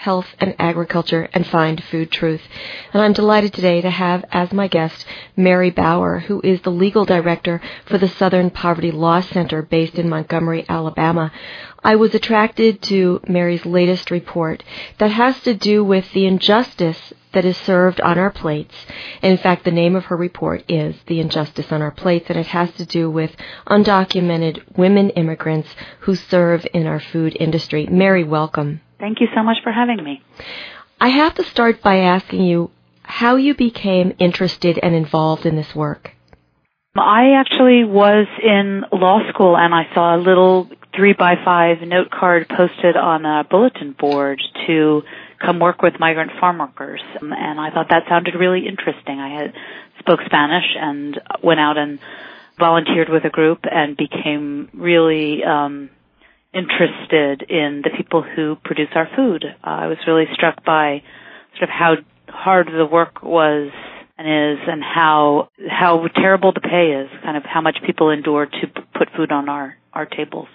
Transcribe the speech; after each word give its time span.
health, 0.00 0.34
and 0.38 0.54
agriculture 0.58 1.28
and 1.34 1.46
find 1.46 1.84
food 1.84 2.10
truth. 2.10 2.40
And 2.94 3.02
I'm 3.02 3.12
delighted 3.12 3.52
today 3.52 3.82
to 3.82 3.90
have 3.90 4.24
as 4.32 4.50
my 4.50 4.66
guest 4.66 5.04
Mary 5.36 5.68
Bauer, 5.68 6.20
who 6.20 6.40
is 6.42 6.62
the 6.62 6.70
legal 6.70 7.04
director 7.04 7.60
for 7.84 7.98
the 7.98 8.08
Southern 8.08 8.48
Poverty 8.48 8.90
Law 8.90 9.20
Center 9.20 9.60
based 9.60 9.96
in 9.96 10.08
Montgomery, 10.08 10.64
Alabama. 10.70 11.30
I 11.84 11.96
was 11.96 12.14
attracted 12.14 12.80
to 12.84 13.20
Mary's 13.28 13.66
latest 13.66 14.10
report 14.10 14.64
that 14.96 15.10
has 15.10 15.38
to 15.42 15.52
do 15.52 15.84
with 15.84 16.10
the 16.12 16.24
injustice 16.24 17.12
that 17.34 17.44
is 17.44 17.58
served 17.58 18.00
on 18.00 18.18
our 18.18 18.30
plates. 18.30 18.74
In 19.20 19.36
fact, 19.36 19.66
the 19.66 19.70
name 19.70 19.96
of 19.96 20.06
her 20.06 20.16
report 20.16 20.64
is 20.66 20.96
The 21.08 21.20
Injustice 21.20 21.70
on 21.70 21.82
Our 21.82 21.90
Plates, 21.90 22.30
and 22.30 22.38
it 22.38 22.46
has 22.46 22.72
to 22.72 22.86
do 22.86 23.10
with 23.10 23.36
undocumented 23.66 24.78
women 24.78 25.10
immigrants 25.10 25.68
who 26.00 26.14
serve 26.14 26.66
in 26.72 26.86
our 26.86 27.00
food 27.00 27.36
industry. 27.38 27.86
Mary, 27.86 28.24
welcome. 28.24 28.80
Thank 29.00 29.20
you 29.20 29.28
so 29.34 29.42
much 29.42 29.56
for 29.64 29.72
having 29.72 30.02
me. 30.04 30.22
I 31.00 31.08
have 31.08 31.34
to 31.34 31.44
start 31.44 31.82
by 31.82 32.00
asking 32.00 32.42
you 32.44 32.70
how 33.02 33.36
you 33.36 33.54
became 33.54 34.14
interested 34.18 34.78
and 34.82 34.94
involved 34.94 35.46
in 35.46 35.56
this 35.56 35.74
work. 35.74 36.12
I 36.96 37.32
actually 37.38 37.84
was 37.84 38.26
in 38.42 38.84
law 38.92 39.20
school 39.30 39.56
and 39.56 39.74
I 39.74 39.84
saw 39.94 40.16
a 40.16 40.18
little 40.18 40.68
three 40.94 41.14
by 41.14 41.36
five 41.44 41.80
note 41.82 42.10
card 42.10 42.48
posted 42.48 42.96
on 42.96 43.24
a 43.24 43.44
bulletin 43.48 43.94
board 43.98 44.40
to 44.66 45.02
come 45.40 45.60
work 45.60 45.82
with 45.82 45.94
migrant 45.98 46.32
farm 46.38 46.58
workers. 46.58 47.00
And 47.20 47.60
I 47.60 47.70
thought 47.70 47.88
that 47.90 48.04
sounded 48.08 48.34
really 48.34 48.66
interesting. 48.66 49.18
I 49.18 49.40
had 49.40 49.54
spoke 49.98 50.20
Spanish 50.26 50.76
and 50.78 51.20
went 51.42 51.60
out 51.60 51.78
and 51.78 51.98
volunteered 52.58 53.08
with 53.08 53.24
a 53.24 53.30
group 53.30 53.60
and 53.70 53.96
became 53.96 54.68
really 54.74 55.42
um, 55.44 55.90
interested 56.52 57.48
in 57.48 57.82
the 57.84 57.90
people 57.96 58.22
who 58.22 58.56
produce 58.64 58.88
our 58.94 59.08
food. 59.16 59.44
Uh, 59.44 59.66
I 59.66 59.86
was 59.86 59.98
really 60.06 60.24
struck 60.34 60.64
by 60.64 61.02
sort 61.56 61.64
of 61.64 61.68
how 61.70 61.94
hard 62.28 62.66
the 62.66 62.86
work 62.86 63.22
was 63.22 63.70
and 64.18 64.26
is 64.28 64.58
and 64.66 64.82
how 64.82 65.48
how 65.68 66.06
terrible 66.14 66.52
the 66.52 66.60
pay 66.60 66.92
is, 66.92 67.08
kind 67.22 67.36
of 67.36 67.44
how 67.44 67.60
much 67.60 67.78
people 67.86 68.10
endure 68.10 68.46
to 68.46 68.66
p- 68.66 68.82
put 68.94 69.08
food 69.16 69.32
on 69.32 69.48
our 69.48 69.76
our 69.92 70.06
tables. 70.06 70.48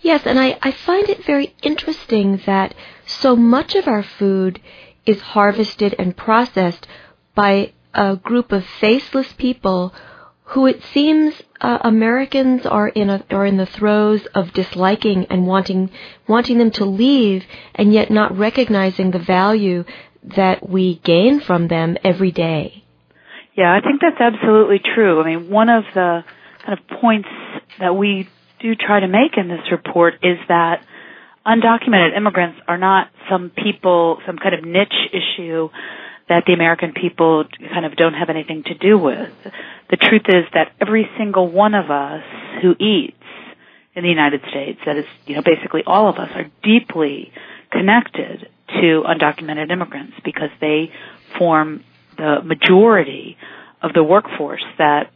Yes, 0.00 0.22
and 0.24 0.38
I, 0.38 0.58
I 0.62 0.70
find 0.72 1.08
it 1.08 1.24
very 1.24 1.54
interesting 1.62 2.40
that 2.46 2.74
so 3.06 3.34
much 3.34 3.74
of 3.74 3.88
our 3.88 4.02
food 4.02 4.60
is 5.04 5.20
harvested 5.20 5.94
and 5.98 6.16
processed 6.16 6.86
by 7.34 7.72
a 7.94 8.16
group 8.16 8.52
of 8.52 8.64
faceless 8.64 9.32
people 9.32 9.94
who 10.50 10.66
it 10.66 10.80
seems 10.94 11.34
uh, 11.60 11.78
Americans 11.82 12.64
are 12.66 12.88
in 12.88 13.10
a, 13.10 13.24
are 13.30 13.46
in 13.46 13.56
the 13.56 13.66
throes 13.66 14.26
of 14.34 14.52
disliking 14.52 15.26
and 15.28 15.46
wanting 15.46 15.90
wanting 16.28 16.58
them 16.58 16.70
to 16.70 16.84
leave 16.84 17.44
and 17.74 17.92
yet 17.92 18.10
not 18.10 18.36
recognizing 18.36 19.10
the 19.10 19.18
value 19.18 19.84
that 20.22 20.68
we 20.68 21.00
gain 21.02 21.40
from 21.40 21.68
them 21.68 21.96
every 22.04 22.30
day. 22.30 22.84
Yeah, 23.56 23.74
I 23.74 23.80
think 23.80 24.00
that's 24.00 24.20
absolutely 24.20 24.80
true. 24.94 25.20
I 25.20 25.34
mean, 25.34 25.50
one 25.50 25.68
of 25.68 25.84
the 25.94 26.24
kind 26.64 26.78
of 26.78 27.00
points 27.00 27.28
that 27.80 27.96
we 27.96 28.28
do 28.60 28.74
try 28.74 29.00
to 29.00 29.08
make 29.08 29.36
in 29.36 29.48
this 29.48 29.70
report 29.72 30.14
is 30.22 30.38
that 30.48 30.84
undocumented 31.46 32.16
immigrants 32.16 32.60
are 32.68 32.78
not 32.78 33.08
some 33.30 33.50
people, 33.50 34.18
some 34.26 34.36
kind 34.36 34.54
of 34.54 34.64
niche 34.64 34.94
issue 35.12 35.70
that 36.28 36.44
the 36.46 36.52
American 36.52 36.92
people 36.92 37.44
kind 37.72 37.84
of 37.84 37.96
don't 37.96 38.14
have 38.14 38.30
anything 38.30 38.64
to 38.64 38.74
do 38.74 38.98
with. 38.98 39.32
The 39.90 39.96
truth 39.96 40.24
is 40.28 40.44
that 40.54 40.72
every 40.80 41.08
single 41.16 41.48
one 41.48 41.74
of 41.74 41.90
us 41.90 42.24
who 42.62 42.74
eats 42.78 43.16
in 43.94 44.02
the 44.02 44.08
United 44.08 44.42
States, 44.50 44.80
that 44.84 44.96
is, 44.96 45.06
you 45.26 45.36
know, 45.36 45.42
basically 45.42 45.82
all 45.86 46.08
of 46.08 46.16
us 46.16 46.30
are 46.34 46.46
deeply 46.62 47.32
connected 47.70 48.48
to 48.68 49.04
undocumented 49.06 49.70
immigrants 49.70 50.14
because 50.24 50.50
they 50.60 50.92
form 51.38 51.84
the 52.16 52.42
majority 52.42 53.36
of 53.82 53.92
the 53.92 54.02
workforce 54.02 54.64
that 54.78 55.10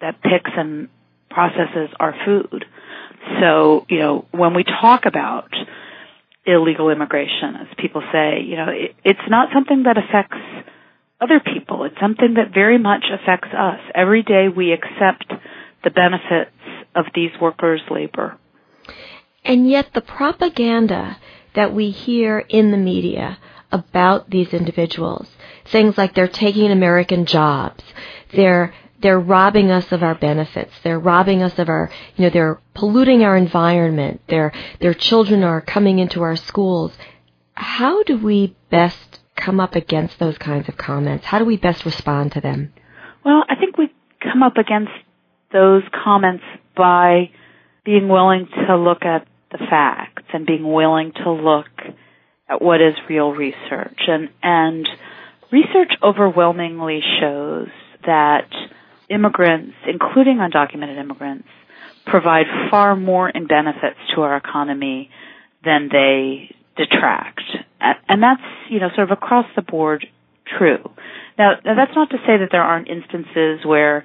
that 0.00 0.20
picks 0.22 0.50
and 0.56 0.88
processes 1.30 1.90
our 1.98 2.14
food. 2.24 2.64
So, 3.40 3.84
you 3.88 3.98
know, 3.98 4.26
when 4.30 4.54
we 4.54 4.64
talk 4.64 5.06
about 5.06 5.50
illegal 6.48 6.90
immigration, 6.90 7.56
as 7.60 7.66
people 7.78 8.02
say, 8.12 8.40
you 8.42 8.56
know, 8.56 8.68
it, 8.68 8.96
it's 9.04 9.28
not 9.28 9.50
something 9.52 9.84
that 9.84 9.98
affects 9.98 10.38
other 11.20 11.40
people. 11.40 11.84
It's 11.84 12.00
something 12.00 12.34
that 12.34 12.54
very 12.54 12.78
much 12.78 13.04
affects 13.12 13.48
us. 13.52 13.80
Every 13.94 14.22
day 14.22 14.48
we 14.48 14.72
accept 14.72 15.32
the 15.84 15.90
benefits 15.90 16.50
of 16.94 17.06
these 17.14 17.30
workers' 17.40 17.82
labor. 17.90 18.38
And 19.44 19.68
yet 19.68 19.92
the 19.94 20.00
propaganda 20.00 21.18
that 21.54 21.74
we 21.74 21.90
hear 21.90 22.38
in 22.38 22.70
the 22.70 22.76
media 22.76 23.38
about 23.70 24.30
these 24.30 24.52
individuals. 24.54 25.28
Things 25.66 25.98
like 25.98 26.14
they're 26.14 26.28
taking 26.28 26.70
American 26.70 27.26
jobs. 27.26 27.84
They're 28.32 28.74
they're 29.00 29.20
robbing 29.20 29.70
us 29.70 29.90
of 29.92 30.02
our 30.02 30.14
benefits. 30.14 30.72
They're 30.82 30.98
robbing 30.98 31.42
us 31.42 31.58
of 31.58 31.68
our, 31.68 31.90
you 32.16 32.24
know, 32.24 32.30
they're 32.30 32.60
polluting 32.74 33.22
our 33.22 33.36
environment. 33.36 34.20
Their 34.28 34.52
their 34.80 34.94
children 34.94 35.42
are 35.44 35.60
coming 35.60 35.98
into 35.98 36.22
our 36.22 36.36
schools. 36.36 36.92
How 37.54 38.02
do 38.02 38.18
we 38.18 38.56
best 38.70 39.20
come 39.36 39.60
up 39.60 39.74
against 39.74 40.18
those 40.18 40.36
kinds 40.38 40.68
of 40.68 40.76
comments? 40.76 41.26
How 41.26 41.38
do 41.38 41.44
we 41.44 41.56
best 41.56 41.84
respond 41.84 42.32
to 42.32 42.40
them? 42.40 42.72
Well, 43.24 43.44
I 43.48 43.56
think 43.56 43.78
we 43.78 43.92
come 44.20 44.42
up 44.42 44.56
against 44.56 44.92
those 45.52 45.82
comments 46.04 46.44
by 46.76 47.30
being 47.84 48.08
willing 48.08 48.48
to 48.66 48.76
look 48.76 49.02
at 49.02 49.26
the 49.50 49.58
facts 49.58 50.24
and 50.32 50.46
being 50.46 50.70
willing 50.70 51.12
to 51.24 51.30
look 51.30 51.68
at 52.48 52.60
what 52.60 52.80
is 52.80 52.94
real 53.08 53.30
research. 53.32 54.00
And, 54.06 54.28
and 54.42 54.88
research 55.50 55.92
overwhelmingly 56.02 57.00
shows 57.20 57.68
that 58.06 58.48
immigrants, 59.10 59.74
including 59.86 60.38
undocumented 60.38 60.98
immigrants, 60.98 61.48
provide 62.06 62.46
far 62.70 62.96
more 62.96 63.28
in 63.28 63.46
benefits 63.46 63.98
to 64.14 64.22
our 64.22 64.36
economy 64.36 65.10
than 65.64 65.88
they 65.90 66.54
detract. 66.76 67.42
And 67.80 68.22
that's, 68.22 68.42
you 68.70 68.80
know, 68.80 68.88
sort 68.94 69.10
of 69.10 69.16
across 69.16 69.46
the 69.56 69.62
board 69.62 70.06
true. 70.58 70.90
Now, 71.38 71.52
that's 71.64 71.94
not 71.94 72.10
to 72.10 72.16
say 72.26 72.38
that 72.38 72.48
there 72.50 72.62
aren't 72.62 72.88
instances 72.88 73.64
where 73.64 74.04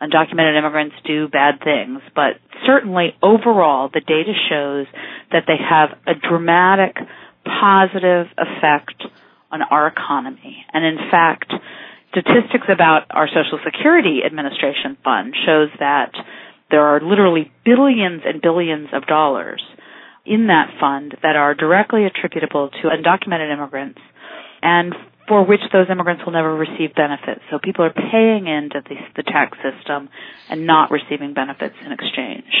undocumented 0.00 0.58
immigrants 0.58 0.96
do 1.06 1.28
bad 1.28 1.60
things, 1.62 2.00
but 2.14 2.40
certainly 2.66 3.14
overall 3.22 3.88
the 3.92 4.00
data 4.00 4.32
shows 4.48 4.86
that 5.30 5.44
they 5.46 5.56
have 5.58 5.90
a 6.06 6.18
dramatic 6.18 6.96
positive 7.44 8.26
effect 8.36 9.04
on 9.50 9.62
our 9.62 9.86
economy. 9.86 10.64
And 10.72 10.84
in 10.84 11.10
fact, 11.10 11.52
statistics 12.12 12.68
about 12.68 13.08
our 13.10 13.26
Social 13.26 13.58
Security 13.64 14.20
Administration 14.24 14.96
fund 15.02 15.34
shows 15.34 15.70
that 15.80 16.12
there 16.70 16.84
are 16.84 17.00
literally 17.00 17.50
billions 17.64 18.22
and 18.24 18.40
billions 18.40 18.88
of 18.92 19.06
dollars 19.06 19.62
in 20.24 20.46
that 20.46 20.70
fund 20.78 21.16
that 21.22 21.36
are 21.36 21.54
directly 21.54 22.04
attributable 22.04 22.68
to 22.68 22.88
undocumented 22.88 23.52
immigrants 23.52 24.00
and 24.62 24.94
for 25.26 25.44
which 25.44 25.60
those 25.72 25.86
immigrants 25.90 26.22
will 26.24 26.32
never 26.32 26.54
receive 26.54 26.94
benefits. 26.94 27.40
So 27.50 27.58
people 27.58 27.84
are 27.84 27.92
paying 27.92 28.46
into 28.46 28.82
the, 28.86 28.96
the 29.16 29.22
tax 29.22 29.56
system 29.58 30.08
and 30.50 30.66
not 30.66 30.90
receiving 30.90 31.32
benefits 31.32 31.74
in 31.84 31.92
exchange. 31.92 32.52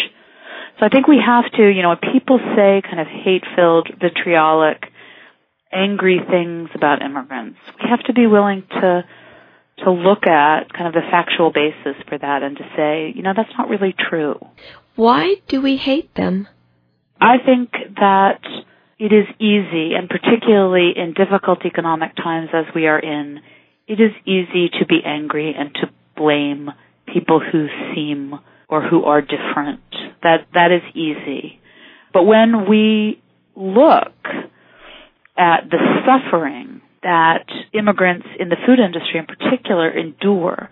So 0.80 0.86
I 0.86 0.88
think 0.88 1.06
we 1.06 1.20
have 1.24 1.50
to, 1.52 1.68
you 1.68 1.82
know, 1.82 1.90
when 1.90 2.12
people 2.12 2.38
say 2.56 2.82
kind 2.82 3.00
of 3.00 3.06
hate-filled, 3.06 3.90
vitriolic, 4.00 4.84
angry 5.72 6.20
things 6.28 6.70
about 6.74 7.02
immigrants, 7.02 7.58
we 7.82 7.88
have 7.88 8.02
to 8.04 8.12
be 8.12 8.26
willing 8.26 8.62
to 8.80 9.04
to 9.78 9.90
look 9.90 10.26
at 10.26 10.72
kind 10.72 10.86
of 10.86 10.92
the 10.92 11.08
factual 11.10 11.50
basis 11.52 12.00
for 12.08 12.18
that 12.18 12.42
and 12.42 12.56
to 12.56 12.64
say, 12.76 13.12
you 13.14 13.22
know, 13.22 13.32
that's 13.36 13.52
not 13.58 13.68
really 13.68 13.94
true. 13.98 14.38
Why 14.94 15.36
do 15.48 15.60
we 15.62 15.76
hate 15.76 16.14
them? 16.14 16.48
I 17.20 17.38
think 17.44 17.70
that 17.96 18.40
it 18.98 19.12
is 19.12 19.26
easy, 19.38 19.94
and 19.94 20.08
particularly 20.08 20.92
in 20.96 21.14
difficult 21.14 21.64
economic 21.64 22.14
times 22.16 22.50
as 22.52 22.66
we 22.74 22.86
are 22.86 22.98
in, 22.98 23.40
it 23.88 24.00
is 24.00 24.12
easy 24.24 24.68
to 24.78 24.86
be 24.86 25.00
angry 25.04 25.54
and 25.56 25.74
to 25.74 25.90
blame 26.16 26.70
people 27.12 27.40
who 27.40 27.66
seem 27.94 28.34
or 28.68 28.80
who 28.80 29.04
are 29.04 29.20
different. 29.20 29.80
That 30.22 30.46
that 30.54 30.70
is 30.70 30.82
easy. 30.94 31.60
But 32.12 32.24
when 32.24 32.68
we 32.68 33.20
look 33.56 34.14
at 35.36 35.68
the 35.70 35.78
suffering 36.06 36.71
that 37.02 37.46
immigrants 37.72 38.26
in 38.38 38.48
the 38.48 38.56
food 38.66 38.78
industry 38.78 39.18
in 39.18 39.26
particular 39.26 39.90
endure 39.90 40.70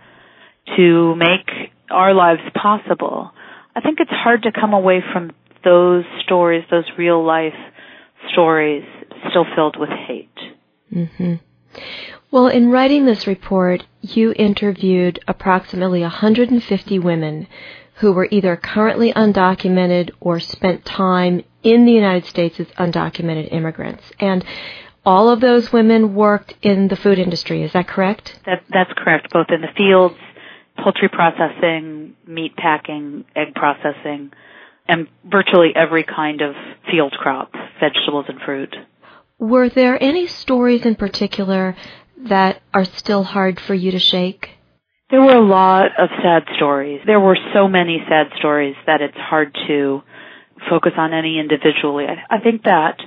to 0.76 1.14
make 1.16 1.72
our 1.90 2.14
lives 2.14 2.42
possible, 2.54 3.32
I 3.74 3.80
think 3.80 3.98
it's 4.00 4.10
hard 4.10 4.42
to 4.44 4.52
come 4.52 4.72
away 4.72 5.02
from 5.12 5.32
those 5.64 6.04
stories, 6.24 6.64
those 6.70 6.84
real 6.96 7.24
life 7.24 7.54
stories, 8.32 8.84
still 9.30 9.46
filled 9.54 9.76
with 9.78 9.90
hate. 9.90 10.28
Mm-hmm. 10.92 11.34
Well, 12.30 12.46
in 12.48 12.70
writing 12.70 13.06
this 13.06 13.26
report, 13.26 13.84
you 14.02 14.32
interviewed 14.36 15.20
approximately 15.26 16.02
150 16.02 16.98
women 16.98 17.48
who 17.94 18.12
were 18.12 18.28
either 18.30 18.56
currently 18.56 19.12
undocumented 19.12 20.10
or 20.20 20.40
spent 20.40 20.84
time 20.84 21.42
in 21.62 21.84
the 21.84 21.92
United 21.92 22.24
States 22.26 22.58
as 22.58 22.66
undocumented 22.68 23.52
immigrants. 23.52 24.04
And 24.18 24.44
all 25.04 25.30
of 25.30 25.40
those 25.40 25.72
women 25.72 26.14
worked 26.14 26.54
in 26.62 26.88
the 26.88 26.96
food 26.96 27.18
industry, 27.18 27.62
is 27.62 27.72
that 27.72 27.88
correct? 27.88 28.38
That, 28.46 28.62
that's 28.72 28.92
correct, 28.96 29.32
both 29.32 29.46
in 29.50 29.60
the 29.60 29.68
fields, 29.76 30.16
poultry 30.82 31.08
processing, 31.08 32.14
meat 32.26 32.56
packing, 32.56 33.24
egg 33.34 33.54
processing, 33.54 34.32
and 34.88 35.08
virtually 35.24 35.70
every 35.74 36.04
kind 36.04 36.40
of 36.40 36.54
field 36.90 37.12
crop, 37.12 37.52
vegetables 37.80 38.26
and 38.28 38.40
fruit. 38.40 38.74
Were 39.38 39.68
there 39.68 40.02
any 40.02 40.26
stories 40.26 40.84
in 40.84 40.96
particular 40.96 41.76
that 42.24 42.60
are 42.74 42.84
still 42.84 43.22
hard 43.22 43.58
for 43.58 43.74
you 43.74 43.90
to 43.92 43.98
shake? 43.98 44.50
There 45.10 45.22
were 45.22 45.36
a 45.36 45.44
lot 45.44 45.86
of 45.98 46.08
sad 46.22 46.44
stories. 46.56 47.00
There 47.06 47.18
were 47.18 47.38
so 47.54 47.66
many 47.66 47.98
sad 48.08 48.28
stories 48.38 48.76
that 48.86 49.00
it's 49.00 49.16
hard 49.16 49.56
to 49.66 50.02
focus 50.68 50.92
on 50.96 51.14
any 51.14 51.38
individually. 51.38 52.04
I, 52.04 52.36
I 52.36 52.40
think 52.40 52.64
that 52.64 53.00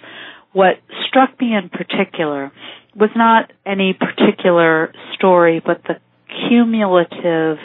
what 0.53 0.75
struck 1.07 1.39
me 1.39 1.55
in 1.55 1.69
particular 1.69 2.51
was 2.95 3.09
not 3.15 3.51
any 3.65 3.93
particular 3.93 4.93
story, 5.15 5.61
but 5.63 5.83
the 5.83 5.97
cumulative 6.47 7.57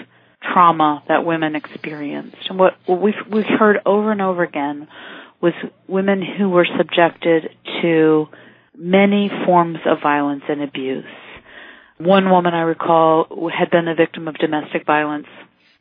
trauma 0.43 1.03
that 1.09 1.25
women 1.25 1.55
experienced. 1.55 2.37
And 2.49 2.59
what, 2.59 2.75
we've, 2.89 3.15
we've 3.31 3.45
heard 3.45 3.79
over 3.85 4.13
and 4.13 4.23
over 4.23 4.43
again 4.43 4.89
was 5.41 5.53
women 5.87 6.23
who 6.23 6.49
were 6.49 6.67
subjected 6.77 7.51
to 7.83 8.27
many 8.77 9.31
forms 9.45 9.79
of 9.87 9.99
violence 10.03 10.45
and 10.49 10.63
abuse. 10.63 11.05
One 11.99 12.31
woman 12.31 12.55
I 12.55 12.61
recall 12.61 13.51
had 13.57 13.71
been 13.71 13.87
the 13.87 13.95
victim 13.95 14.29
of 14.29 14.37
domestic 14.37 14.87
violence 14.87 15.27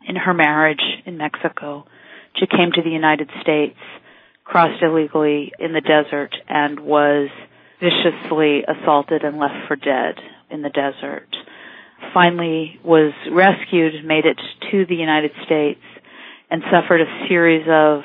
in 0.08 0.16
her 0.16 0.34
marriage 0.34 0.82
in 1.06 1.18
Mexico. 1.18 1.86
She 2.36 2.48
came 2.48 2.72
to 2.74 2.82
the 2.82 2.90
United 2.90 3.30
States, 3.42 3.78
crossed 4.48 4.82
illegally 4.82 5.52
in 5.60 5.74
the 5.74 5.82
desert, 5.82 6.36
and 6.48 6.80
was 6.80 7.30
viciously 7.80 8.64
assaulted 8.64 9.24
and 9.24 9.38
left 9.38 9.68
for 9.68 9.76
dead 9.76 10.16
in 10.50 10.62
the 10.62 10.70
desert 10.70 11.28
finally 12.14 12.80
was 12.84 13.14
rescued, 13.32 14.06
made 14.06 14.26
it 14.26 14.40
to 14.72 14.86
the 14.86 14.96
United 14.96 15.32
States, 15.46 15.82
and 16.50 16.64
suffered 16.72 17.02
a 17.02 17.28
series 17.28 17.68
of 17.70 18.02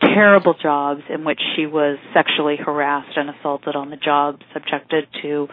terrible 0.00 0.54
jobs 0.60 1.02
in 1.08 1.24
which 1.24 1.40
she 1.54 1.66
was 1.66 1.98
sexually 2.12 2.56
harassed 2.56 3.16
and 3.16 3.30
assaulted 3.30 3.76
on 3.76 3.90
the 3.90 3.96
job, 3.96 4.40
subjected 4.52 5.06
to 5.22 5.48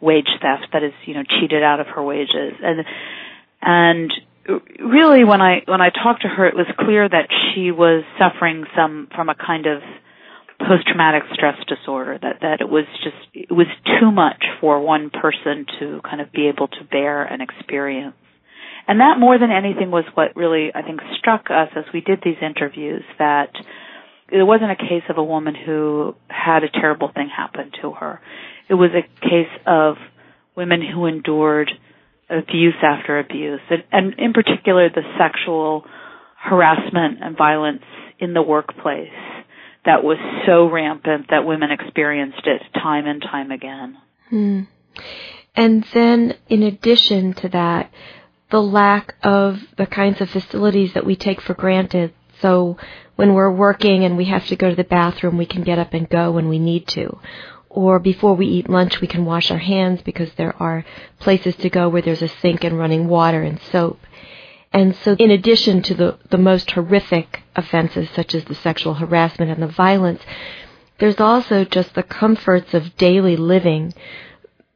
wage 0.00 0.28
theft, 0.42 0.66
that 0.72 0.82
is, 0.82 0.92
you 1.06 1.14
know, 1.14 1.22
cheated 1.40 1.62
out 1.62 1.80
of 1.80 1.86
her 1.86 2.02
wages. 2.02 2.52
And, 2.62 2.84
and 3.62 4.12
really 4.78 5.24
when 5.24 5.40
I, 5.40 5.62
when 5.66 5.80
I 5.80 5.90
talked 5.90 6.22
to 6.22 6.28
her, 6.28 6.46
it 6.46 6.54
was 6.54 6.66
clear 6.78 7.08
that 7.08 7.28
she 7.54 7.70
was 7.70 8.04
suffering 8.18 8.64
some, 8.76 9.08
from 9.14 9.28
a 9.28 9.34
kind 9.34 9.66
of 9.66 9.82
post-traumatic 10.58 11.22
stress 11.34 11.56
disorder 11.68 12.18
that 12.20 12.40
that 12.40 12.60
it 12.60 12.68
was 12.68 12.86
just 13.04 13.16
it 13.34 13.52
was 13.52 13.66
too 14.00 14.10
much 14.10 14.42
for 14.60 14.80
one 14.80 15.10
person 15.10 15.66
to 15.78 16.00
kind 16.02 16.20
of 16.20 16.32
be 16.32 16.48
able 16.48 16.66
to 16.68 16.82
bear 16.90 17.24
and 17.24 17.42
experience. 17.42 18.14
And 18.88 19.00
that 19.00 19.18
more 19.18 19.38
than 19.38 19.50
anything 19.50 19.90
was 19.90 20.04
what 20.14 20.34
really 20.34 20.70
i 20.74 20.80
think 20.80 21.00
struck 21.18 21.50
us 21.50 21.68
as 21.76 21.84
we 21.92 22.00
did 22.00 22.20
these 22.24 22.38
interviews 22.40 23.02
that 23.18 23.52
it 24.30 24.42
wasn't 24.42 24.70
a 24.70 24.76
case 24.76 25.04
of 25.08 25.18
a 25.18 25.24
woman 25.24 25.54
who 25.54 26.14
had 26.28 26.64
a 26.64 26.70
terrible 26.70 27.10
thing 27.14 27.28
happen 27.28 27.70
to 27.82 27.92
her. 27.92 28.20
It 28.68 28.74
was 28.74 28.90
a 28.90 29.02
case 29.20 29.52
of 29.66 29.96
women 30.56 30.82
who 30.82 31.06
endured 31.06 31.70
abuse 32.28 32.74
after 32.82 33.18
abuse 33.18 33.60
and, 33.70 33.84
and 33.92 34.14
in 34.18 34.32
particular 34.32 34.88
the 34.88 35.02
sexual 35.18 35.84
harassment 36.36 37.18
and 37.22 37.36
violence 37.36 37.82
in 38.18 38.34
the 38.34 38.42
workplace 38.42 39.08
that 39.84 40.02
was 40.02 40.18
so 40.46 40.68
rampant 40.68 41.26
that 41.30 41.46
women 41.46 41.70
experienced 41.70 42.44
it 42.44 42.60
time 42.74 43.06
and 43.06 43.22
time 43.22 43.50
again. 43.50 43.96
Hmm. 44.28 44.62
And 45.54 45.86
then, 45.94 46.34
in 46.48 46.62
addition 46.62 47.32
to 47.34 47.48
that, 47.50 47.90
the 48.50 48.60
lack 48.60 49.14
of 49.22 49.60
the 49.78 49.86
kinds 49.86 50.20
of 50.20 50.28
facilities 50.28 50.92
that 50.94 51.06
we 51.06 51.16
take 51.16 51.40
for 51.40 51.54
granted. 51.54 52.12
So, 52.42 52.76
when 53.14 53.32
we're 53.32 53.50
working 53.50 54.04
and 54.04 54.16
we 54.16 54.26
have 54.26 54.46
to 54.48 54.56
go 54.56 54.68
to 54.68 54.76
the 54.76 54.84
bathroom, 54.84 55.38
we 55.38 55.46
can 55.46 55.62
get 55.62 55.78
up 55.78 55.94
and 55.94 56.08
go 56.08 56.32
when 56.32 56.48
we 56.48 56.58
need 56.58 56.86
to. 56.88 57.18
Or 57.76 57.98
before 57.98 58.32
we 58.32 58.46
eat 58.46 58.70
lunch, 58.70 59.02
we 59.02 59.06
can 59.06 59.26
wash 59.26 59.50
our 59.50 59.58
hands 59.58 60.00
because 60.00 60.32
there 60.32 60.56
are 60.60 60.82
places 61.18 61.54
to 61.56 61.68
go 61.68 61.90
where 61.90 62.00
there's 62.00 62.22
a 62.22 62.28
sink 62.28 62.64
and 62.64 62.78
running 62.78 63.06
water 63.06 63.42
and 63.42 63.60
soap. 63.70 64.00
And 64.72 64.96
so 64.96 65.14
in 65.18 65.30
addition 65.30 65.82
to 65.82 65.94
the, 65.94 66.18
the 66.30 66.38
most 66.38 66.70
horrific 66.70 67.42
offenses 67.54 68.08
such 68.14 68.34
as 68.34 68.46
the 68.46 68.54
sexual 68.54 68.94
harassment 68.94 69.50
and 69.50 69.62
the 69.62 69.66
violence, 69.66 70.22
there's 71.00 71.20
also 71.20 71.66
just 71.66 71.94
the 71.94 72.02
comforts 72.02 72.72
of 72.72 72.96
daily 72.96 73.36
living 73.36 73.92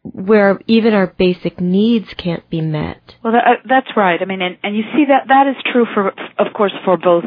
where 0.02 0.60
even 0.66 0.92
our 0.92 1.06
basic 1.06 1.58
needs 1.58 2.12
can't 2.18 2.48
be 2.50 2.60
met. 2.60 3.16
Well, 3.24 3.32
that, 3.32 3.46
uh, 3.46 3.62
that's 3.66 3.96
right. 3.96 4.20
I 4.20 4.26
mean, 4.26 4.42
and, 4.42 4.58
and 4.62 4.76
you 4.76 4.82
see 4.94 5.06
that 5.08 5.28
that 5.28 5.46
is 5.46 5.56
true 5.72 5.86
for, 5.94 6.08
of 6.38 6.52
course, 6.54 6.72
for 6.84 6.98
both 6.98 7.24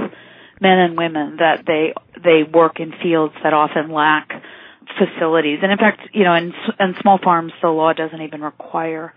men 0.61 0.77
and 0.77 0.95
women 0.95 1.37
that 1.37 1.63
they 1.65 1.93
they 2.23 2.43
work 2.43 2.79
in 2.79 2.93
fields 3.01 3.33
that 3.43 3.53
often 3.53 3.91
lack 3.91 4.29
facilities. 4.97 5.59
And 5.62 5.71
in 5.71 5.77
fact, 5.77 6.01
you 6.13 6.24
know, 6.24 6.33
in, 6.33 6.53
in 6.80 6.95
small 7.01 7.19
farms, 7.24 7.53
the 7.62 7.69
law 7.69 7.94
doesn't 7.94 8.21
even 8.21 8.41
require 8.41 9.13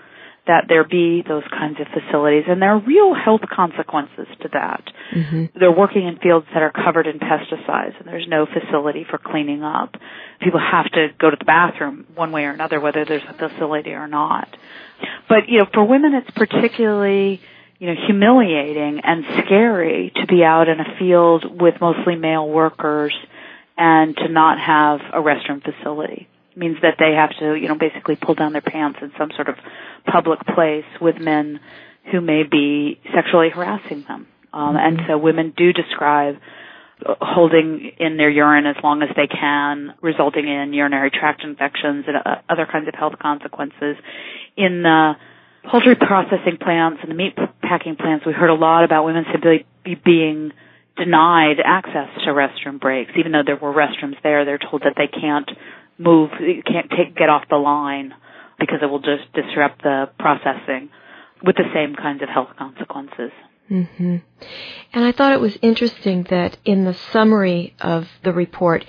that 0.47 0.67
there 0.69 0.85
be 0.85 1.25
those 1.27 1.43
kinds 1.51 1.79
of 1.81 1.87
facilities 1.89 2.45
and 2.47 2.63
there 2.63 2.71
are 2.71 2.79
real 2.79 3.15
health 3.15 3.41
consequences 3.51 4.29
to 4.41 4.49
that. 4.53 4.85
Mm-hmm. 5.13 5.59
They're 5.59 5.73
working 5.73 6.07
in 6.07 6.19
fields 6.19 6.47
that 6.55 6.63
are 6.63 6.71
covered 6.71 7.09
in 7.09 7.19
pesticides 7.19 7.99
and 7.99 8.07
there's 8.07 8.29
no 8.29 8.47
facility 8.47 9.05
for 9.09 9.19
cleaning 9.19 9.65
up. 9.65 9.97
People 10.41 10.61
have 10.61 10.87
to 10.93 11.09
go 11.19 11.31
to 11.31 11.37
the 11.37 11.45
bathroom 11.45 12.07
one 12.15 12.31
way 12.31 12.45
or 12.45 12.51
another 12.51 12.81
whether 12.81 13.05
there's 13.05 13.25
a 13.29 13.35
facility 13.35 13.91
or 13.91 14.07
not. 14.07 14.49
But 15.29 15.49
you 15.49 15.59
know, 15.59 15.67
for 15.73 15.85
women 15.85 16.15
it's 16.15 16.31
particularly 16.31 17.41
you 17.79 17.89
know, 17.89 17.95
humiliating 18.07 19.01
and 19.05 19.25
scary 19.45 20.13
to 20.17 20.27
be 20.27 20.43
out 20.43 20.69
in 20.69 20.81
a 20.81 20.99
field 20.99 21.61
with 21.61 21.75
mostly 21.81 22.17
male 22.17 22.49
workers 22.49 23.13
and 23.77 24.17
to 24.17 24.29
not 24.29 24.59
have 24.59 25.01
a 25.13 25.23
restroom 25.23 25.63
facility 25.63 26.29
means 26.55 26.79
that 26.83 26.97
they 26.99 27.13
have 27.13 27.31
to, 27.39 27.55
you 27.55 27.69
know, 27.69 27.75
basically 27.75 28.17
pull 28.17 28.35
down 28.35 28.53
their 28.53 28.63
pants 28.63 28.99
in 29.03 29.13
some 29.19 29.31
sort 29.37 29.49
of 29.49 29.57
public 30.11 30.41
place 30.55 30.87
with 31.01 31.17
men 31.19 31.61
who 32.11 32.21
may 32.21 32.43
be 32.45 32.99
sexually 33.15 33.51
harassing 33.51 34.05
them. 34.09 34.27
Um, 34.53 34.75
mm-hmm. 34.75 34.77
And 34.77 35.01
so 35.07 35.19
women 35.19 35.53
do 35.57 35.73
describe 35.73 36.37
holding 37.05 37.93
in 37.99 38.17
their 38.17 38.31
urine 38.31 38.67
as 38.67 38.77
long 38.83 39.03
as 39.03 39.11
they 39.17 39.27
can, 39.27 39.93
resulting 40.01 40.49
in 40.49 40.73
urinary 40.73 41.11
tract 41.11 41.43
infections 41.45 42.07
and 42.09 42.17
uh, 42.17 42.37
other 42.49 42.67
kinds 42.67 42.89
of 42.89 42.95
health 42.95 43.19
consequences. 43.21 43.97
In 44.57 44.83
the 44.83 45.13
poultry 45.71 45.95
processing 45.95 46.57
plants 46.59 47.01
and 47.03 47.11
the 47.11 47.15
meat 47.15 47.37
packing 47.61 47.97
plants, 47.97 48.25
we 48.25 48.33
heard 48.33 48.51
a 48.51 48.55
lot 48.55 48.85
about 48.85 49.05
women 49.05 49.27
simply 49.31 49.67
being 50.05 50.53
denied 50.97 51.57
access 51.65 52.09
to 52.25 52.31
restroom 52.31 52.81
breaks. 52.81 53.13
Even 53.19 53.33
though 53.33 53.43
there 53.45 53.57
were 53.57 53.73
restrooms 53.73 54.17
there, 54.23 54.45
they're 54.45 54.59
told 54.59 54.83
that 54.83 54.95
they 54.97 55.09
can't 55.09 55.51
move, 55.99 56.31
can't 56.67 56.91
take, 56.91 57.17
get 57.17 57.29
off 57.29 57.45
the 57.51 57.57
line 57.57 58.13
because 58.59 58.79
it 58.83 58.87
will 58.87 59.01
just 59.01 59.33
disrupt 59.35 59.83
the 59.83 60.09
processing 60.19 60.89
with 61.43 61.57
the 61.57 61.65
same 61.75 61.95
kinds 61.95 62.23
of 62.23 62.29
health 62.29 62.49
consequences. 62.59 63.31
Mm-hmm. 63.71 64.17
And 64.93 65.05
I 65.05 65.13
thought 65.13 65.33
it 65.33 65.41
was 65.41 65.59
interesting 65.61 66.25
that 66.31 66.57
in 66.65 66.85
the 66.85 66.95
summary 66.95 67.75
of 67.81 68.09
the 68.23 68.33
report, 68.33 68.85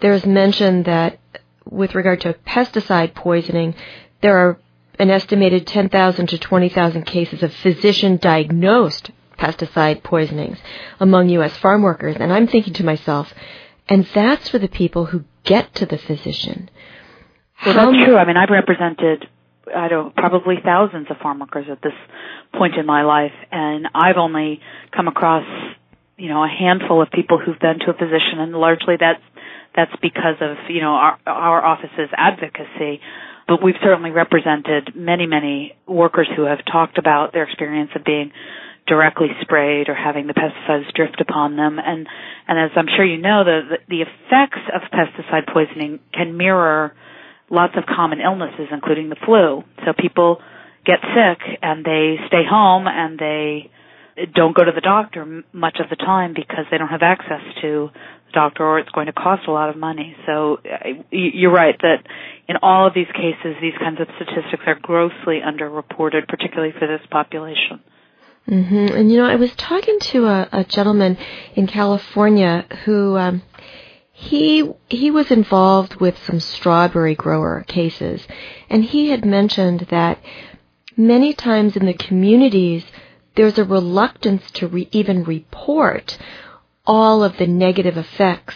there's 0.00 0.26
mention 0.26 0.82
that 0.82 1.18
with 1.64 1.94
regard 1.94 2.20
to 2.22 2.34
pesticide 2.46 3.14
poisoning, 3.14 3.74
there 4.20 4.36
are 4.36 4.58
an 4.98 5.10
estimated 5.10 5.66
10,000 5.66 6.26
to 6.28 6.38
20,000 6.38 7.02
cases 7.04 7.42
of 7.42 7.52
physician 7.54 8.16
diagnosed 8.16 9.10
pesticide 9.36 10.02
poisonings 10.02 10.58
among 11.00 11.28
U.S. 11.30 11.56
farm 11.58 11.82
workers. 11.82 12.16
And 12.18 12.32
I'm 12.32 12.46
thinking 12.46 12.74
to 12.74 12.84
myself, 12.84 13.32
and 13.88 14.06
that's 14.14 14.48
for 14.48 14.58
the 14.58 14.68
people 14.68 15.06
who 15.06 15.24
get 15.44 15.74
to 15.76 15.86
the 15.86 15.98
physician. 15.98 16.70
Well, 17.64 17.74
How 17.74 17.90
that's 17.92 18.04
true. 18.04 18.16
I 18.16 18.26
mean, 18.26 18.36
I've 18.36 18.50
represented, 18.50 19.26
I 19.74 19.88
don't, 19.88 20.14
probably 20.14 20.56
thousands 20.64 21.06
of 21.10 21.16
farm 21.18 21.38
workers 21.40 21.66
at 21.70 21.80
this 21.82 21.94
point 22.58 22.74
in 22.76 22.86
my 22.86 23.02
life, 23.02 23.32
and 23.50 23.88
I've 23.94 24.16
only 24.16 24.60
come 24.94 25.08
across, 25.08 25.44
you 26.16 26.28
know, 26.28 26.42
a 26.42 26.48
handful 26.48 27.02
of 27.02 27.10
people 27.10 27.38
who've 27.38 27.58
been 27.58 27.78
to 27.80 27.90
a 27.90 27.94
physician, 27.94 28.38
and 28.38 28.52
largely 28.52 28.96
that's 28.98 29.22
that's 29.74 29.92
because 30.00 30.36
of 30.40 30.56
you 30.70 30.80
know 30.80 30.92
our 30.92 31.18
our 31.26 31.64
office's 31.64 32.08
advocacy. 32.16 33.00
but 33.46 33.62
we've 33.62 33.76
certainly 33.82 34.10
represented 34.10 34.96
many, 34.96 35.26
many 35.26 35.76
workers 35.86 36.28
who 36.34 36.44
have 36.44 36.58
talked 36.64 36.98
about 36.98 37.32
their 37.32 37.44
experience 37.44 37.90
of 37.94 38.02
being 38.04 38.32
directly 38.86 39.28
sprayed 39.40 39.88
or 39.88 39.94
having 39.94 40.26
the 40.26 40.34
pesticides 40.34 40.92
drift 40.94 41.20
upon 41.20 41.56
them. 41.56 41.78
And, 41.78 42.06
and 42.48 42.58
as 42.58 42.70
I'm 42.76 42.86
sure 42.94 43.04
you 43.04 43.18
know, 43.18 43.44
the, 43.44 43.78
the 43.88 44.02
effects 44.02 44.62
of 44.74 44.82
pesticide 44.90 45.52
poisoning 45.52 46.00
can 46.14 46.36
mirror 46.36 46.94
lots 47.50 47.74
of 47.76 47.84
common 47.86 48.20
illnesses, 48.20 48.68
including 48.72 49.08
the 49.08 49.16
flu. 49.24 49.62
So 49.84 49.92
people 49.98 50.40
get 50.84 51.00
sick 51.02 51.58
and 51.62 51.84
they 51.84 52.16
stay 52.28 52.42
home 52.48 52.86
and 52.86 53.18
they 53.18 53.70
don't 54.34 54.56
go 54.56 54.64
to 54.64 54.72
the 54.74 54.80
doctor 54.80 55.42
much 55.52 55.78
of 55.82 55.90
the 55.90 55.96
time 55.96 56.32
because 56.34 56.64
they 56.70 56.78
don't 56.78 56.88
have 56.88 57.02
access 57.02 57.42
to 57.60 57.90
the 58.26 58.32
doctor 58.32 58.64
or 58.64 58.78
it's 58.78 58.88
going 58.90 59.06
to 59.06 59.12
cost 59.12 59.42
a 59.46 59.52
lot 59.52 59.68
of 59.68 59.76
money. 59.76 60.16
So 60.24 60.58
you're 61.10 61.52
right 61.52 61.76
that 61.82 61.98
in 62.48 62.56
all 62.62 62.86
of 62.86 62.94
these 62.94 63.10
cases, 63.12 63.56
these 63.60 63.76
kinds 63.78 64.00
of 64.00 64.06
statistics 64.16 64.62
are 64.66 64.78
grossly 64.80 65.40
underreported, 65.44 66.28
particularly 66.28 66.72
for 66.78 66.86
this 66.86 67.04
population. 67.10 67.82
Mm-hmm. 68.48 68.94
And 68.96 69.10
you 69.10 69.18
know, 69.18 69.26
I 69.26 69.36
was 69.36 69.54
talking 69.56 69.98
to 70.00 70.26
a, 70.26 70.48
a 70.52 70.64
gentleman 70.64 71.18
in 71.54 71.66
California 71.66 72.64
who 72.84 73.16
um, 73.16 73.42
he 74.12 74.70
he 74.88 75.10
was 75.10 75.30
involved 75.30 75.96
with 75.96 76.16
some 76.24 76.40
strawberry 76.40 77.14
grower 77.14 77.64
cases, 77.66 78.26
and 78.70 78.84
he 78.84 79.10
had 79.10 79.24
mentioned 79.24 79.88
that 79.90 80.20
many 80.96 81.34
times 81.34 81.76
in 81.76 81.86
the 81.86 81.92
communities 81.94 82.84
there's 83.34 83.58
a 83.58 83.64
reluctance 83.64 84.50
to 84.52 84.68
re- 84.68 84.88
even 84.92 85.24
report 85.24 86.16
all 86.86 87.22
of 87.22 87.36
the 87.36 87.46
negative 87.46 87.96
effects 87.96 88.54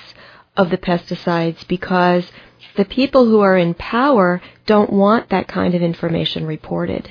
of 0.57 0.71
the 0.71 0.79
pesticides 0.79 1.67
because 1.69 2.31
the 2.77 2.85
people 2.85 3.27
who 3.27 3.41
are 3.41 3.59
in 3.59 3.75
power 3.75 4.41
don't 4.67 4.93
want 4.93 5.29
that 5.29 5.49
kind 5.49 5.75
of 5.75 5.83
information 5.83 6.47
reported. 6.47 7.11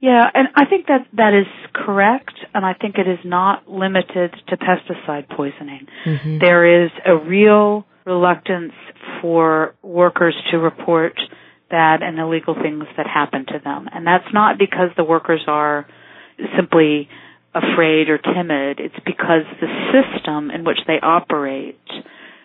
Yeah, 0.00 0.24
and 0.32 0.48
I 0.54 0.64
think 0.64 0.86
that 0.86 1.06
that 1.12 1.34
is 1.34 1.46
correct, 1.74 2.32
and 2.54 2.64
I 2.64 2.72
think 2.72 2.96
it 2.96 3.06
is 3.06 3.18
not 3.22 3.70
limited 3.70 4.34
to 4.48 4.56
pesticide 4.56 5.28
poisoning. 5.28 5.86
Mm-hmm. 6.06 6.38
There 6.38 6.84
is 6.84 6.90
a 7.06 7.16
real 7.16 7.84
reluctance 8.06 8.72
for 9.20 9.74
workers 9.82 10.34
to 10.50 10.58
report 10.58 11.18
bad 11.70 12.02
and 12.02 12.18
illegal 12.18 12.54
things 12.54 12.84
that 12.96 13.06
happen 13.06 13.44
to 13.46 13.60
them. 13.62 13.88
And 13.92 14.06
that's 14.06 14.32
not 14.32 14.58
because 14.58 14.88
the 14.96 15.04
workers 15.04 15.42
are 15.46 15.86
simply 16.56 17.08
afraid 17.54 18.08
or 18.08 18.18
timid. 18.18 18.80
It's 18.80 18.98
because 19.04 19.44
the 19.60 19.68
system 19.92 20.50
in 20.50 20.64
which 20.64 20.78
they 20.86 20.98
operate 21.02 21.78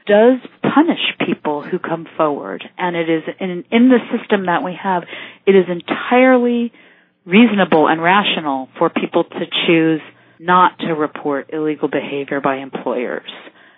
does 0.05 0.39
punish 0.61 0.99
people 1.25 1.63
who 1.63 1.79
come 1.79 2.05
forward. 2.17 2.63
And 2.77 2.95
it 2.95 3.09
is 3.09 3.23
in, 3.39 3.63
in 3.71 3.89
the 3.89 3.99
system 4.15 4.45
that 4.45 4.63
we 4.63 4.77
have, 4.81 5.03
it 5.47 5.55
is 5.55 5.65
entirely 5.69 6.71
reasonable 7.25 7.87
and 7.87 8.01
rational 8.01 8.69
for 8.77 8.89
people 8.89 9.23
to 9.23 9.45
choose 9.67 10.01
not 10.39 10.77
to 10.79 10.93
report 10.93 11.49
illegal 11.51 11.87
behavior 11.87 12.41
by 12.41 12.57
employers. 12.57 13.29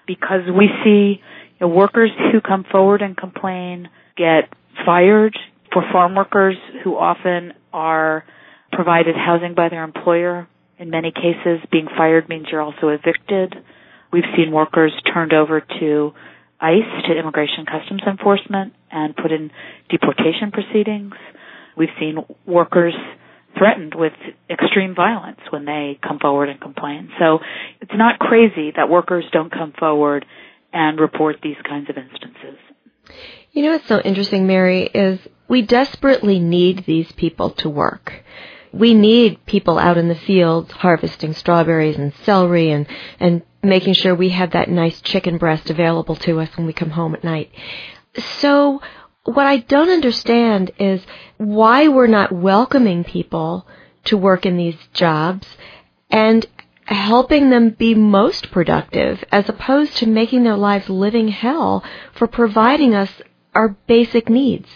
Because 0.05 0.41
we 0.47 0.69
see 0.83 1.21
you 1.59 1.61
know, 1.61 1.67
workers 1.67 2.11
who 2.31 2.41
come 2.41 2.65
forward 2.69 3.01
and 3.01 3.15
complain 3.15 3.89
get 4.15 4.49
fired 4.85 5.37
for 5.71 5.83
farm 5.91 6.15
workers 6.15 6.55
who 6.83 6.95
often 6.95 7.53
are 7.73 8.23
provided 8.71 9.15
housing 9.15 9.53
by 9.55 9.69
their 9.69 9.83
employer. 9.83 10.47
In 10.77 10.89
many 10.89 11.11
cases, 11.11 11.59
being 11.71 11.87
fired 11.95 12.29
means 12.29 12.47
you're 12.51 12.61
also 12.61 12.89
evicted. 12.89 13.55
We've 14.11 14.23
seen 14.35 14.51
workers 14.51 14.93
turned 15.13 15.33
over 15.33 15.61
to 15.79 16.11
ICE, 16.59 17.05
to 17.07 17.17
Immigration 17.17 17.65
Customs 17.65 18.01
Enforcement, 18.07 18.73
and 18.91 19.15
put 19.15 19.31
in 19.31 19.51
deportation 19.89 20.51
proceedings. 20.51 21.13
We've 21.75 21.89
seen 21.99 22.17
workers 22.45 22.93
threatened 23.57 23.93
with 23.95 24.13
extreme 24.49 24.95
violence 24.95 25.39
when 25.49 25.65
they 25.65 25.99
come 26.01 26.19
forward 26.19 26.49
and 26.49 26.59
complain. 26.59 27.09
So 27.19 27.39
it's 27.81 27.91
not 27.93 28.19
crazy 28.19 28.71
that 28.75 28.89
workers 28.89 29.25
don't 29.31 29.51
come 29.51 29.73
forward 29.77 30.25
and 30.73 30.99
report 30.99 31.37
these 31.41 31.57
kinds 31.67 31.89
of 31.89 31.97
instances. 31.97 32.59
You 33.51 33.63
know 33.63 33.71
what's 33.71 33.87
so 33.87 33.99
interesting, 33.99 34.45
Mary, 34.45 34.83
is 34.83 35.19
we 35.47 35.61
desperately 35.61 36.39
need 36.39 36.85
these 36.85 37.11
people 37.13 37.51
to 37.51 37.69
work. 37.69 38.23
We 38.73 38.93
need 38.93 39.45
people 39.45 39.79
out 39.79 39.97
in 39.97 40.09
the 40.09 40.15
fields 40.15 40.71
harvesting 40.71 41.33
strawberries 41.33 41.97
and 41.97 42.13
celery 42.23 42.69
and, 42.71 42.85
and 43.19 43.41
making 43.63 43.93
sure 43.93 44.13
we 44.13 44.29
have 44.29 44.51
that 44.51 44.69
nice 44.69 45.01
chicken 45.01 45.37
breast 45.37 45.69
available 45.69 46.15
to 46.17 46.39
us 46.39 46.55
when 46.57 46.67
we 46.67 46.73
come 46.73 46.91
home 46.91 47.15
at 47.15 47.23
night. 47.23 47.49
So 48.39 48.81
what 49.27 49.45
I 49.45 49.57
don't 49.57 49.89
understand 49.89 50.71
is 50.79 51.01
why 51.35 51.89
we're 51.89 52.07
not 52.07 52.31
welcoming 52.31 53.03
people 53.03 53.67
to 54.05 54.15
work 54.15 54.45
in 54.45 54.55
these 54.55 54.77
jobs 54.93 55.45
and 56.09 56.45
helping 56.85 57.49
them 57.49 57.71
be 57.71 57.93
most 57.93 58.51
productive 58.51 59.21
as 59.29 59.49
opposed 59.49 59.97
to 59.97 60.05
making 60.05 60.43
their 60.43 60.55
lives 60.55 60.87
living 60.87 61.27
hell 61.27 61.83
for 62.13 62.25
providing 62.25 62.95
us 62.95 63.11
our 63.53 63.75
basic 63.85 64.29
needs. 64.29 64.69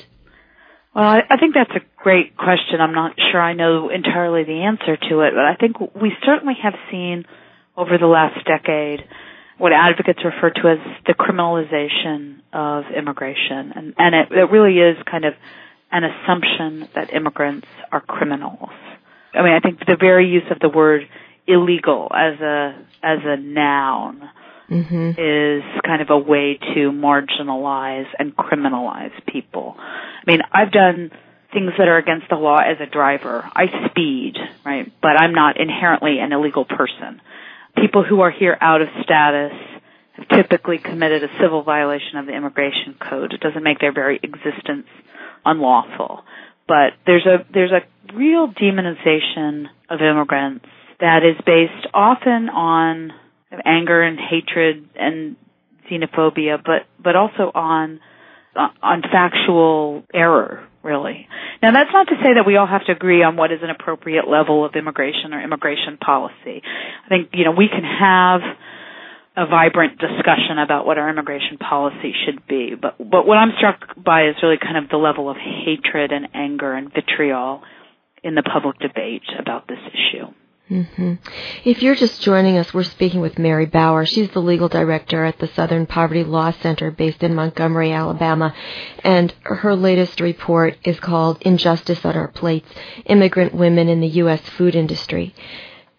Well, 0.93 1.05
I, 1.05 1.37
think 1.39 1.55
that's 1.55 1.71
a 1.71 2.03
great 2.03 2.35
question. 2.35 2.81
I'm 2.81 2.93
not 2.93 3.13
sure 3.31 3.41
I 3.41 3.53
know 3.53 3.89
entirely 3.89 4.43
the 4.43 4.63
answer 4.63 4.97
to 4.97 5.21
it, 5.21 5.31
but 5.33 5.45
I 5.45 5.55
think 5.57 5.79
we 5.95 6.11
certainly 6.25 6.55
have 6.61 6.73
seen 6.91 7.23
over 7.77 7.97
the 7.97 8.07
last 8.07 8.45
decade 8.45 9.07
what 9.61 9.71
advocates 9.73 10.19
refer 10.25 10.49
to 10.49 10.69
as 10.69 10.79
the 11.05 11.13
criminalization 11.13 12.39
of 12.51 12.85
immigration. 12.97 13.71
And, 13.75 13.93
and 13.95 14.15
it, 14.15 14.31
it 14.31 14.51
really 14.51 14.79
is 14.79 14.97
kind 15.09 15.23
of 15.23 15.35
an 15.91 16.03
assumption 16.03 16.89
that 16.95 17.13
immigrants 17.13 17.67
are 17.91 18.01
criminals. 18.01 18.71
I 19.35 19.43
mean, 19.43 19.53
I 19.53 19.59
think 19.59 19.79
the 19.85 19.97
very 19.99 20.27
use 20.29 20.49
of 20.49 20.59
the 20.59 20.67
word 20.67 21.07
illegal 21.45 22.09
as 22.11 22.39
a, 22.41 22.75
as 23.03 23.19
a 23.23 23.37
noun 23.37 24.27
mm-hmm. 24.67 25.09
is 25.11 25.63
kind 25.85 26.01
of 26.01 26.09
a 26.09 26.17
way 26.17 26.57
to 26.73 26.91
marginalize 26.91 28.07
and 28.17 28.35
criminalize 28.35 29.13
people. 29.31 29.75
I 29.77 30.23
mean, 30.25 30.41
I've 30.51 30.71
done 30.71 31.11
things 31.53 31.73
that 31.77 31.87
are 31.87 31.97
against 31.97 32.29
the 32.29 32.35
law 32.35 32.57
as 32.57 32.77
a 32.79 32.89
driver. 32.89 33.47
I 33.53 33.67
speed, 33.91 34.37
right? 34.65 34.91
But 35.03 35.21
I'm 35.21 35.33
not 35.33 35.61
inherently 35.61 36.17
an 36.19 36.33
illegal 36.33 36.65
person 36.65 37.21
people 37.75 38.03
who 38.03 38.21
are 38.21 38.31
here 38.31 38.57
out 38.59 38.81
of 38.81 38.87
status 39.03 39.53
have 40.13 40.27
typically 40.29 40.77
committed 40.77 41.23
a 41.23 41.27
civil 41.41 41.63
violation 41.63 42.17
of 42.17 42.25
the 42.25 42.33
immigration 42.33 42.95
code. 42.99 43.33
It 43.33 43.39
doesn't 43.39 43.63
make 43.63 43.79
their 43.79 43.93
very 43.93 44.19
existence 44.21 44.87
unlawful. 45.45 46.23
But 46.67 46.93
there's 47.05 47.25
a 47.25 47.45
there's 47.53 47.71
a 47.71 48.15
real 48.15 48.47
demonization 48.47 49.65
of 49.89 49.99
immigrants 50.01 50.65
that 50.99 51.23
is 51.23 51.35
based 51.45 51.87
often 51.93 52.49
on 52.49 53.11
anger 53.65 54.01
and 54.01 54.19
hatred 54.19 54.87
and 54.95 55.35
xenophobia, 55.89 56.63
but 56.63 56.85
but 57.01 57.15
also 57.15 57.51
on 57.53 57.99
on 58.55 59.01
factual 59.01 60.03
error, 60.13 60.67
really. 60.83 61.27
Now 61.61 61.71
that's 61.71 61.91
not 61.93 62.07
to 62.07 62.15
say 62.23 62.33
that 62.35 62.45
we 62.45 62.57
all 62.57 62.67
have 62.67 62.85
to 62.85 62.91
agree 62.91 63.23
on 63.23 63.37
what 63.37 63.51
is 63.51 63.59
an 63.61 63.69
appropriate 63.69 64.27
level 64.27 64.65
of 64.65 64.75
immigration 64.75 65.33
or 65.33 65.41
immigration 65.41 65.97
policy. 65.97 66.61
I 67.05 67.07
think, 67.09 67.29
you 67.33 67.45
know, 67.45 67.51
we 67.51 67.67
can 67.67 67.83
have 67.83 68.41
a 69.37 69.47
vibrant 69.47 69.97
discussion 69.97 70.59
about 70.63 70.85
what 70.85 70.97
our 70.97 71.09
immigration 71.09 71.57
policy 71.57 72.13
should 72.25 72.45
be. 72.47 72.75
But 72.79 72.97
but 72.97 73.25
what 73.25 73.37
I'm 73.37 73.53
struck 73.57 73.95
by 73.95 74.27
is 74.27 74.35
really 74.43 74.57
kind 74.61 74.77
of 74.77 74.89
the 74.89 74.97
level 74.97 75.29
of 75.29 75.37
hatred 75.37 76.11
and 76.11 76.27
anger 76.33 76.73
and 76.73 76.91
vitriol 76.93 77.63
in 78.23 78.35
the 78.35 78.43
public 78.43 78.77
debate 78.79 79.23
about 79.39 79.67
this 79.67 79.79
issue. 79.87 80.27
Mm-hmm. 80.71 81.15
If 81.65 81.83
you're 81.83 81.95
just 81.95 82.21
joining 82.21 82.57
us, 82.57 82.73
we're 82.73 82.83
speaking 82.83 83.19
with 83.19 83.37
Mary 83.37 83.65
Bauer. 83.65 84.05
She's 84.05 84.29
the 84.29 84.39
legal 84.39 84.69
director 84.69 85.25
at 85.25 85.37
the 85.37 85.49
Southern 85.49 85.85
Poverty 85.85 86.23
Law 86.23 86.51
Center 86.51 86.91
based 86.91 87.23
in 87.23 87.35
Montgomery, 87.35 87.91
Alabama. 87.91 88.55
And 89.03 89.33
her 89.41 89.75
latest 89.75 90.21
report 90.21 90.77
is 90.85 90.97
called 91.01 91.41
Injustice 91.41 92.05
on 92.05 92.15
Our 92.15 92.29
Plates 92.29 92.69
Immigrant 93.05 93.53
Women 93.53 93.89
in 93.89 93.99
the 93.99 94.07
U.S. 94.07 94.39
Food 94.51 94.75
Industry. 94.75 95.35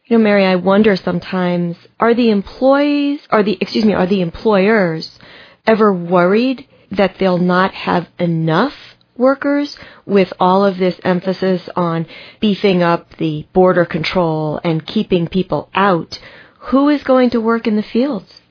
You 0.07 0.17
know, 0.17 0.25
Mary, 0.25 0.47
I 0.47 0.57
wonder 0.57 0.97
sometimes 0.97 1.77
are 2.01 2.15
the 2.15 2.31
employees, 2.31 3.21
are 3.29 3.43
the, 3.43 3.59
excuse 3.61 3.85
me, 3.85 3.93
are 3.93 4.07
the 4.07 4.23
employers 4.23 5.19
ever 5.67 5.93
worried 5.93 6.67
that 6.91 7.19
they'll 7.19 7.37
not 7.37 7.75
have 7.75 8.09
enough 8.19 8.75
workers 9.23 9.79
with 10.05 10.33
all 10.39 10.67
of 10.67 10.77
this 10.77 11.01
emphasis 11.05 11.69
on 11.75 12.07
beefing 12.41 12.83
up 12.83 13.17
the 13.17 13.47
border 13.55 13.87
control 13.87 14.61
and 14.63 14.87
keeping 14.87 15.27
people 15.29 15.71
out, 15.75 16.19
who 16.71 16.91
is 16.91 17.03
going 17.03 17.31
to 17.31 17.41
work 17.41 17.67
in 17.67 17.77
the 17.77 17.83
fields? 17.83 18.43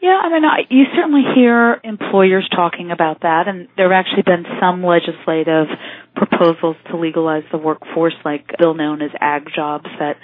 Yeah, 0.00 0.20
I 0.22 0.28
mean, 0.28 0.44
I, 0.44 0.58
you 0.70 0.84
certainly 0.94 1.22
hear 1.34 1.80
employers 1.82 2.48
talking 2.54 2.92
about 2.92 3.22
that, 3.22 3.48
and 3.48 3.66
there 3.76 3.92
have 3.92 4.06
actually 4.06 4.22
been 4.22 4.44
some 4.60 4.84
legislative 4.84 5.66
proposals 6.14 6.76
to 6.90 6.96
legalize 6.96 7.42
the 7.50 7.58
workforce, 7.58 8.14
like 8.24 8.44
a 8.54 8.62
bill 8.62 8.74
known 8.74 9.02
as 9.02 9.10
ag 9.20 9.48
jobs, 9.54 9.86
that 9.98 10.16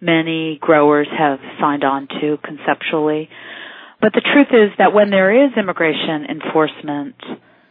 many 0.00 0.58
growers 0.60 1.08
have 1.16 1.38
signed 1.60 1.84
on 1.84 2.08
to 2.20 2.38
conceptually. 2.42 3.28
But 4.00 4.12
the 4.12 4.22
truth 4.22 4.48
is 4.52 4.70
that 4.78 4.94
when 4.94 5.10
there 5.10 5.44
is 5.44 5.52
immigration 5.56 6.26
enforcement, 6.30 7.16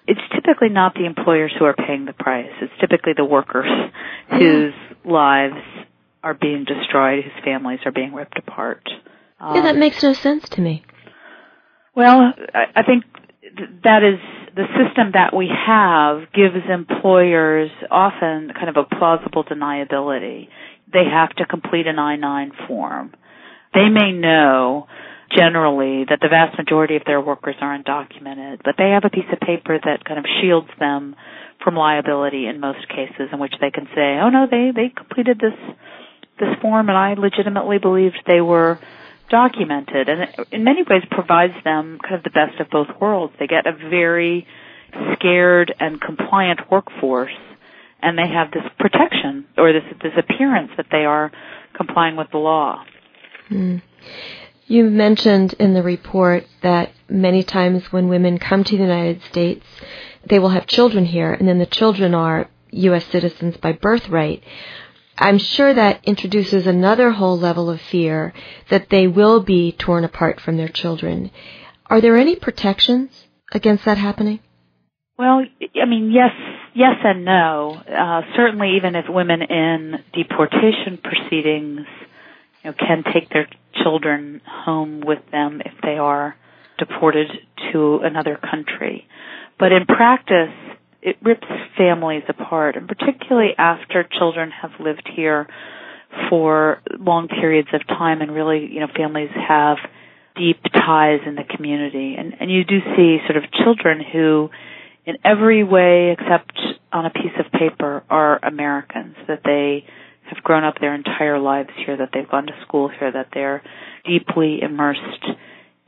it's 0.07 0.21
typically 0.33 0.69
not 0.69 0.93
the 0.93 1.05
employers 1.05 1.51
who 1.57 1.65
are 1.65 1.73
paying 1.73 2.05
the 2.05 2.13
price. 2.13 2.51
It's 2.61 2.73
typically 2.79 3.13
the 3.15 3.25
workers 3.25 3.67
whose 4.29 4.73
lives 5.03 5.55
are 6.23 6.33
being 6.33 6.65
destroyed, 6.65 7.23
whose 7.23 7.43
families 7.43 7.79
are 7.85 7.91
being 7.91 8.13
ripped 8.13 8.37
apart. 8.37 8.87
Um, 9.39 9.55
yeah, 9.55 9.61
that 9.63 9.75
um, 9.75 9.79
makes 9.79 10.01
no 10.01 10.13
sense 10.13 10.47
to 10.49 10.61
me. 10.61 10.83
Well, 11.95 12.33
I, 12.53 12.65
I 12.75 12.83
think 12.83 13.05
that 13.83 14.03
is 14.03 14.19
the 14.55 14.65
system 14.77 15.11
that 15.13 15.35
we 15.35 15.49
have 15.49 16.31
gives 16.33 16.55
employers 16.69 17.69
often 17.91 18.51
kind 18.53 18.69
of 18.69 18.77
a 18.77 18.95
plausible 18.95 19.43
deniability. 19.43 20.47
They 20.91 21.03
have 21.11 21.29
to 21.37 21.45
complete 21.45 21.87
an 21.87 21.99
I-9 21.99 22.67
form. 22.67 23.13
They 23.73 23.89
may 23.89 24.11
know 24.13 24.87
generally 25.31 26.05
that 26.09 26.19
the 26.21 26.29
vast 26.29 26.57
majority 26.57 26.95
of 26.95 27.03
their 27.05 27.21
workers 27.21 27.55
are 27.61 27.77
undocumented, 27.77 28.61
but 28.63 28.75
they 28.77 28.89
have 28.91 29.05
a 29.05 29.09
piece 29.09 29.25
of 29.31 29.39
paper 29.39 29.79
that 29.83 30.05
kind 30.05 30.19
of 30.19 30.25
shields 30.41 30.69
them 30.79 31.15
from 31.63 31.75
liability 31.75 32.47
in 32.47 32.59
most 32.59 32.87
cases 32.89 33.29
in 33.31 33.39
which 33.39 33.53
they 33.59 33.71
can 33.71 33.87
say, 33.95 34.19
oh 34.21 34.29
no, 34.29 34.47
they, 34.49 34.71
they 34.75 34.89
completed 34.89 35.39
this, 35.39 35.57
this 36.39 36.49
form 36.61 36.89
and 36.89 36.97
I 36.97 37.13
legitimately 37.15 37.79
believed 37.79 38.17
they 38.27 38.41
were 38.41 38.79
documented 39.29 40.07
and 40.07 40.21
it, 40.21 40.47
in 40.51 40.63
many 40.63 40.83
ways 40.83 41.01
provides 41.09 41.55
them 41.63 41.99
kind 42.01 42.15
of 42.15 42.23
the 42.23 42.29
best 42.29 42.59
of 42.59 42.69
both 42.69 42.87
worlds. 42.99 43.33
They 43.39 43.47
get 43.47 43.65
a 43.65 43.73
very 43.73 44.45
scared 45.13 45.73
and 45.79 45.99
compliant 45.99 46.59
workforce 46.69 47.33
and 48.01 48.17
they 48.17 48.27
have 48.27 48.51
this 48.51 48.63
protection 48.77 49.45
or 49.57 49.73
this 49.73 49.83
this 50.03 50.13
appearance 50.17 50.71
that 50.77 50.87
they 50.91 51.05
are 51.05 51.31
complying 51.75 52.15
with 52.15 52.27
the 52.31 52.37
law. 52.37 52.83
Mm. 53.49 53.81
You 54.67 54.89
mentioned 54.89 55.53
in 55.53 55.73
the 55.73 55.83
report 55.83 56.45
that 56.63 56.91
many 57.07 57.43
times 57.43 57.91
when 57.91 58.07
women 58.07 58.39
come 58.39 58.63
to 58.63 58.75
the 58.75 58.83
United 58.83 59.21
States, 59.23 59.65
they 60.27 60.39
will 60.39 60.49
have 60.49 60.65
children 60.65 61.05
here, 61.05 61.31
and 61.31 61.47
then 61.47 61.59
the 61.59 61.67
children 61.67 62.15
are 62.15 62.49
U.S. 62.71 63.05
citizens 63.05 63.57
by 63.57 63.73
birthright. 63.73 64.43
I'm 65.17 65.37
sure 65.37 65.73
that 65.73 66.03
introduces 66.03 66.65
another 66.67 67.11
whole 67.11 67.37
level 67.37 67.69
of 67.69 67.79
fear 67.79 68.33
that 68.69 68.89
they 68.89 69.07
will 69.07 69.41
be 69.41 69.71
torn 69.71 70.03
apart 70.03 70.41
from 70.41 70.57
their 70.57 70.67
children. 70.67 71.31
Are 71.85 72.01
there 72.01 72.17
any 72.17 72.35
protections 72.35 73.11
against 73.51 73.85
that 73.85 73.97
happening? 73.97 74.39
Well, 75.17 75.43
I 75.81 75.85
mean, 75.85 76.11
yes, 76.11 76.31
yes 76.73 76.95
and 77.03 77.23
no. 77.23 77.81
Uh, 77.87 78.21
certainly, 78.35 78.75
even 78.75 78.95
if 78.95 79.05
women 79.07 79.41
in 79.41 79.93
deportation 80.13 80.99
proceedings 81.01 81.85
you 82.65 82.71
know, 82.71 82.77
can 82.77 83.03
take 83.13 83.29
their 83.29 83.47
children 83.83 84.41
home 84.47 85.01
with 85.05 85.19
them 85.31 85.61
if 85.63 85.73
they 85.83 85.97
are 85.97 86.35
deported 86.79 87.27
to 87.71 87.99
another 88.03 88.37
country. 88.37 89.07
But 89.59 89.71
in 89.71 89.85
practice, 89.85 90.53
it 91.01 91.17
rips 91.21 91.47
families 91.77 92.23
apart, 92.27 92.75
and 92.75 92.87
particularly 92.87 93.51
after 93.57 94.03
children 94.17 94.49
have 94.49 94.71
lived 94.79 95.07
here 95.15 95.47
for 96.29 96.81
long 96.97 97.27
periods 97.27 97.69
of 97.71 97.85
time 97.87 98.21
and 98.21 98.33
really, 98.33 98.67
you 98.71 98.79
know, 98.79 98.87
families 98.95 99.29
have 99.47 99.77
deep 100.35 100.59
ties 100.73 101.19
in 101.25 101.35
the 101.35 101.43
community. 101.43 102.15
And, 102.17 102.33
and 102.39 102.51
you 102.51 102.63
do 102.63 102.79
see 102.95 103.19
sort 103.27 103.37
of 103.37 103.43
children 103.51 104.01
who, 104.11 104.49
in 105.05 105.17
every 105.23 105.63
way 105.63 106.15
except 106.17 106.57
on 106.91 107.05
a 107.05 107.11
piece 107.11 107.37
of 107.37 107.51
paper, 107.51 108.03
are 108.09 108.39
Americans, 108.43 109.15
that 109.27 109.41
they 109.43 109.85
have 110.33 110.43
grown 110.43 110.63
up 110.63 110.79
their 110.79 110.93
entire 110.93 111.39
lives 111.39 111.69
here, 111.85 111.97
that 111.97 112.09
they've 112.13 112.29
gone 112.29 112.47
to 112.47 112.53
school 112.63 112.89
here, 112.89 113.11
that 113.11 113.29
they're 113.33 113.63
deeply 114.05 114.61
immersed 114.61 115.25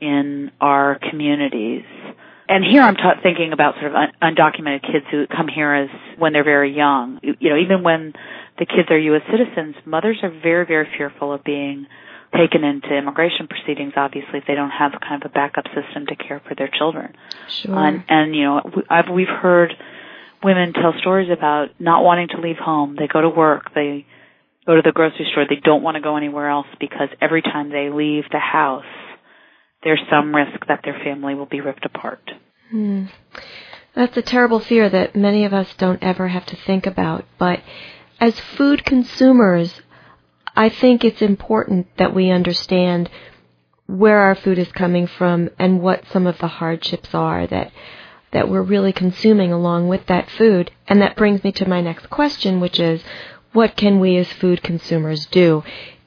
in 0.00 0.50
our 0.60 0.98
communities. 1.10 1.84
And 2.48 2.64
here 2.64 2.82
I'm 2.82 2.94
ta- 2.94 3.20
thinking 3.22 3.52
about 3.52 3.74
sort 3.74 3.86
of 3.86 3.94
un- 3.94 4.12
undocumented 4.22 4.82
kids 4.82 5.04
who 5.10 5.26
come 5.26 5.48
here 5.48 5.72
as 5.72 5.90
when 6.16 6.32
they're 6.32 6.44
very 6.44 6.74
young. 6.74 7.20
You 7.22 7.50
know, 7.50 7.58
even 7.58 7.82
when 7.82 8.14
the 8.58 8.64
kids 8.64 8.90
are 8.90 8.98
U.S. 8.98 9.22
citizens, 9.30 9.76
mothers 9.84 10.18
are 10.22 10.30
very, 10.30 10.64
very 10.64 10.88
fearful 10.96 11.32
of 11.32 11.44
being 11.44 11.86
taken 12.34 12.64
into 12.64 12.94
immigration 12.94 13.48
proceedings. 13.48 13.92
Obviously, 13.96 14.38
if 14.38 14.44
they 14.46 14.54
don't 14.54 14.70
have 14.70 14.92
kind 15.00 15.22
of 15.22 15.30
a 15.30 15.34
backup 15.34 15.64
system 15.74 16.06
to 16.06 16.16
care 16.16 16.40
for 16.46 16.54
their 16.54 16.68
children. 16.68 17.14
Sure. 17.48 17.74
And, 17.74 18.04
and 18.08 18.34
you 18.34 18.44
know, 18.44 18.62
I've, 18.88 19.08
we've 19.10 19.28
heard 19.28 19.74
women 20.42 20.72
tell 20.72 20.94
stories 21.00 21.30
about 21.30 21.68
not 21.78 22.02
wanting 22.02 22.28
to 22.28 22.40
leave 22.40 22.58
home. 22.58 22.96
They 22.98 23.08
go 23.08 23.20
to 23.20 23.28
work. 23.28 23.74
They 23.74 24.06
go 24.68 24.76
to 24.76 24.82
the 24.84 24.92
grocery 24.92 25.26
store. 25.32 25.46
They 25.48 25.60
don't 25.64 25.82
want 25.82 25.96
to 25.96 26.02
go 26.02 26.16
anywhere 26.16 26.48
else 26.48 26.66
because 26.78 27.08
every 27.20 27.40
time 27.40 27.70
they 27.70 27.88
leave 27.88 28.24
the 28.30 28.38
house, 28.38 28.84
there's 29.82 30.00
some 30.10 30.34
risk 30.34 30.66
that 30.68 30.80
their 30.84 31.00
family 31.02 31.34
will 31.34 31.46
be 31.46 31.62
ripped 31.62 31.86
apart. 31.86 32.20
Hmm. 32.70 33.06
That's 33.94 34.16
a 34.16 34.22
terrible 34.22 34.60
fear 34.60 34.90
that 34.90 35.16
many 35.16 35.46
of 35.46 35.54
us 35.54 35.74
don't 35.78 36.02
ever 36.02 36.28
have 36.28 36.44
to 36.46 36.56
think 36.56 36.86
about. 36.86 37.24
But 37.38 37.62
as 38.20 38.38
food 38.38 38.84
consumers, 38.84 39.80
I 40.54 40.68
think 40.68 41.02
it's 41.02 41.22
important 41.22 41.86
that 41.96 42.14
we 42.14 42.30
understand 42.30 43.08
where 43.86 44.18
our 44.18 44.34
food 44.34 44.58
is 44.58 44.70
coming 44.72 45.06
from 45.06 45.48
and 45.58 45.80
what 45.80 46.04
some 46.12 46.26
of 46.26 46.38
the 46.38 46.46
hardships 46.46 47.14
are 47.14 47.46
that 47.46 47.72
that 48.30 48.50
we're 48.50 48.60
really 48.60 48.92
consuming 48.92 49.50
along 49.50 49.88
with 49.88 50.04
that 50.04 50.28
food. 50.28 50.70
And 50.86 51.00
that 51.00 51.16
brings 51.16 51.42
me 51.42 51.50
to 51.52 51.66
my 51.66 51.80
next 51.80 52.10
question, 52.10 52.60
which 52.60 52.78
is 52.78 53.02
what 53.52 53.76
can 53.76 54.00
we 54.00 54.16
as 54.16 54.30
food 54.32 54.62
consumers 54.62 55.26
do? 55.26 55.64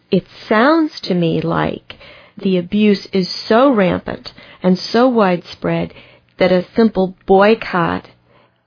It 0.10 0.26
sounds 0.48 1.00
to 1.02 1.14
me 1.14 1.42
like 1.42 1.98
the 2.38 2.58
abuse 2.58 3.06
is 3.08 3.30
so 3.30 3.74
rampant 3.74 4.34
and 4.62 4.78
so 4.78 5.08
widespread 5.08 5.94
that 6.38 6.52
a 6.52 6.66
simple 6.76 7.16
boycott 7.26 8.10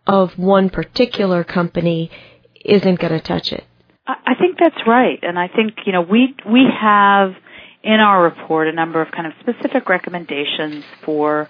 of 0.06 0.38
one 0.38 0.70
particular 0.70 1.44
company 1.44 2.10
isn't 2.64 3.00
going 3.00 3.12
to 3.12 3.20
touch 3.20 3.52
it. 3.52 3.64
I 4.06 4.34
think 4.38 4.58
that's 4.58 4.86
right, 4.86 5.18
and 5.22 5.38
I 5.38 5.48
think 5.48 5.74
you 5.86 5.92
know 5.92 6.02
we 6.02 6.34
we 6.46 6.66
have 6.78 7.32
in 7.82 8.00
our 8.00 8.22
report 8.22 8.68
a 8.68 8.72
number 8.72 9.00
of 9.00 9.10
kind 9.10 9.26
of 9.26 9.32
specific 9.40 9.88
recommendations 9.88 10.84
for 11.04 11.48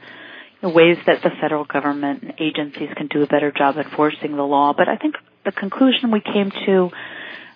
ways 0.63 0.97
that 1.07 1.23
the 1.23 1.31
federal 1.41 1.65
government 1.65 2.23
and 2.23 2.35
agencies 2.39 2.89
can 2.97 3.09
do 3.09 3.23
a 3.23 3.27
better 3.27 3.53
job 3.53 3.77
enforcing 3.77 4.37
the 4.37 4.43
law. 4.43 4.73
But 4.77 4.89
I 4.89 4.97
think 4.97 5.17
the 5.45 5.53
conclusion 5.53 6.11
we 6.11 6.21
came 6.21 6.51
to 6.67 6.91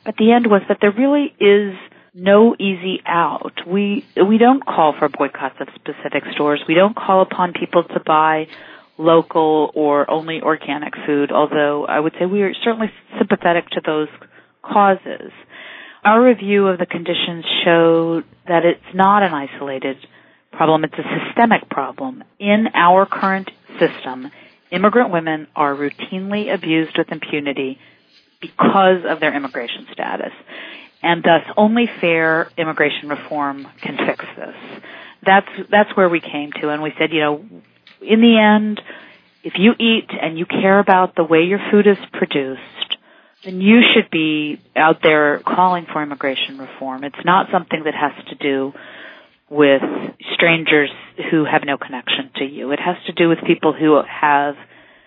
at 0.07 0.17
the 0.17 0.33
end 0.33 0.47
was 0.47 0.63
that 0.69 0.79
there 0.81 0.93
really 0.93 1.35
is 1.41 1.75
no 2.15 2.55
easy 2.59 3.01
out. 3.07 3.67
We 3.67 4.05
we 4.17 4.39
don't 4.39 4.65
call 4.65 4.95
for 4.99 5.09
boycotts 5.09 5.57
of 5.61 5.69
specific 5.75 6.25
stores. 6.33 6.63
We 6.67 6.75
don't 6.75 6.97
call 6.97 7.23
upon 7.23 7.53
people 7.53 7.85
to 7.85 8.01
buy 8.01 8.49
local 8.97 9.71
or 9.75 10.11
only 10.11 10.41
organic 10.43 10.95
food, 11.07 11.31
although 11.31 11.87
I 11.87 12.01
would 12.01 12.15
say 12.19 12.27
we 12.27 12.43
are 12.43 12.53
certainly 12.65 12.91
sympathetic 13.17 13.69
to 13.71 13.81
those 13.85 14.09
causes. 14.63 15.31
Our 16.05 16.23
review 16.23 16.67
of 16.67 16.79
the 16.79 16.87
conditions 16.87 17.45
showed 17.65 18.25
that 18.47 18.65
it's 18.65 18.95
not 18.95 19.23
an 19.23 19.33
isolated 19.35 19.97
problem, 20.53 20.85
it's 20.85 20.95
a 20.95 21.27
systemic 21.27 21.69
problem. 21.69 22.25
In 22.39 22.67
our 22.75 23.07
current 23.07 23.51
system, 23.79 24.31
immigrant 24.71 25.11
women 25.11 25.47
are 25.55 25.75
routinely 25.75 26.53
abused 26.53 26.97
with 26.97 27.11
impunity 27.11 27.79
because 28.41 29.05
of 29.09 29.21
their 29.21 29.35
immigration 29.35 29.87
status. 29.93 30.33
And 31.03 31.23
thus 31.23 31.43
only 31.57 31.89
fair 32.01 32.51
immigration 32.57 33.09
reform 33.09 33.67
can 33.81 33.97
fix 33.97 34.25
this. 34.37 34.83
That's, 35.25 35.49
that's 35.71 35.97
where 35.97 36.09
we 36.09 36.21
came 36.21 36.53
to 36.61 36.71
and 36.71 36.83
we 36.83 36.93
said, 36.99 37.13
you 37.13 37.21
know, 37.21 37.45
in 38.01 38.21
the 38.21 38.39
end, 38.39 38.81
if 39.43 39.55
you 39.57 39.73
eat 39.79 40.11
and 40.11 40.39
you 40.39 40.47
care 40.47 40.79
about 40.79 41.15
the 41.15 41.25
way 41.25 41.43
your 41.43 41.61
food 41.71 41.87
is 41.87 41.99
produced, 42.13 42.63
then 43.45 43.61
you 43.61 43.81
should 43.95 44.11
be 44.11 44.61
out 44.77 45.01
there 45.03 45.39
calling 45.41 45.87
for 45.93 46.03
immigration 46.03 46.59
reform. 46.59 47.05
It's 47.05 47.25
not 47.25 47.51
something 47.53 47.85
that 47.85 47.95
has 47.95 48.13
to 48.27 48.35
do 48.35 48.73
with 49.51 49.83
strangers 50.35 50.91
who 51.31 51.45
have 51.45 51.63
no 51.65 51.77
connection 51.77 52.31
to 52.37 52.45
you. 52.45 52.71
It 52.73 52.81
has 52.81 52.97
to 53.07 53.13
do 53.13 53.29
with 53.29 53.39
people 53.47 53.73
who 53.73 54.01
have 54.03 54.55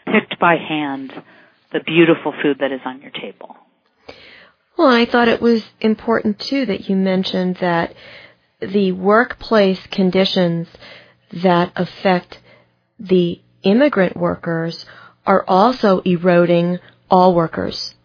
picked 0.05 0.39
by 0.39 0.55
hand 0.55 1.13
the 1.71 1.79
beautiful 1.79 2.33
food 2.41 2.57
that 2.59 2.71
is 2.71 2.81
on 2.85 3.01
your 3.01 3.11
table. 3.11 3.55
Well, 4.77 4.89
I 4.89 5.05
thought 5.05 5.27
it 5.27 5.41
was 5.41 5.63
important 5.79 6.39
too 6.39 6.65
that 6.65 6.89
you 6.89 6.95
mentioned 6.95 7.57
that 7.57 7.93
the 8.59 8.91
workplace 8.91 9.85
conditions 9.87 10.67
that 11.31 11.71
affect 11.75 12.39
the 12.99 13.41
immigrant 13.63 14.17
workers 14.17 14.85
are 15.25 15.45
also 15.47 15.99
eroding 15.99 16.79
all 17.09 17.33
workers. 17.35 17.95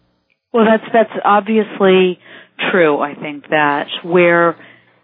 Well, 0.53 0.65
that's 0.65 0.91
that's 0.93 1.19
obviously 1.23 2.19
true. 2.71 2.99
I 2.99 3.15
think 3.15 3.49
that 3.49 3.87
where 4.03 4.55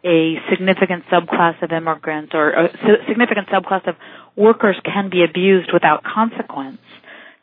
a 0.04 0.36
significant 0.50 1.06
subclass 1.06 1.62
of 1.64 1.72
immigrants 1.72 2.34
or 2.34 2.50
a 2.52 2.70
significant 3.08 3.48
subclass 3.48 3.88
of 3.88 3.96
workers 4.36 4.76
can 4.84 5.10
be 5.10 5.24
abused 5.24 5.72
without 5.72 6.04
consequence, 6.04 6.80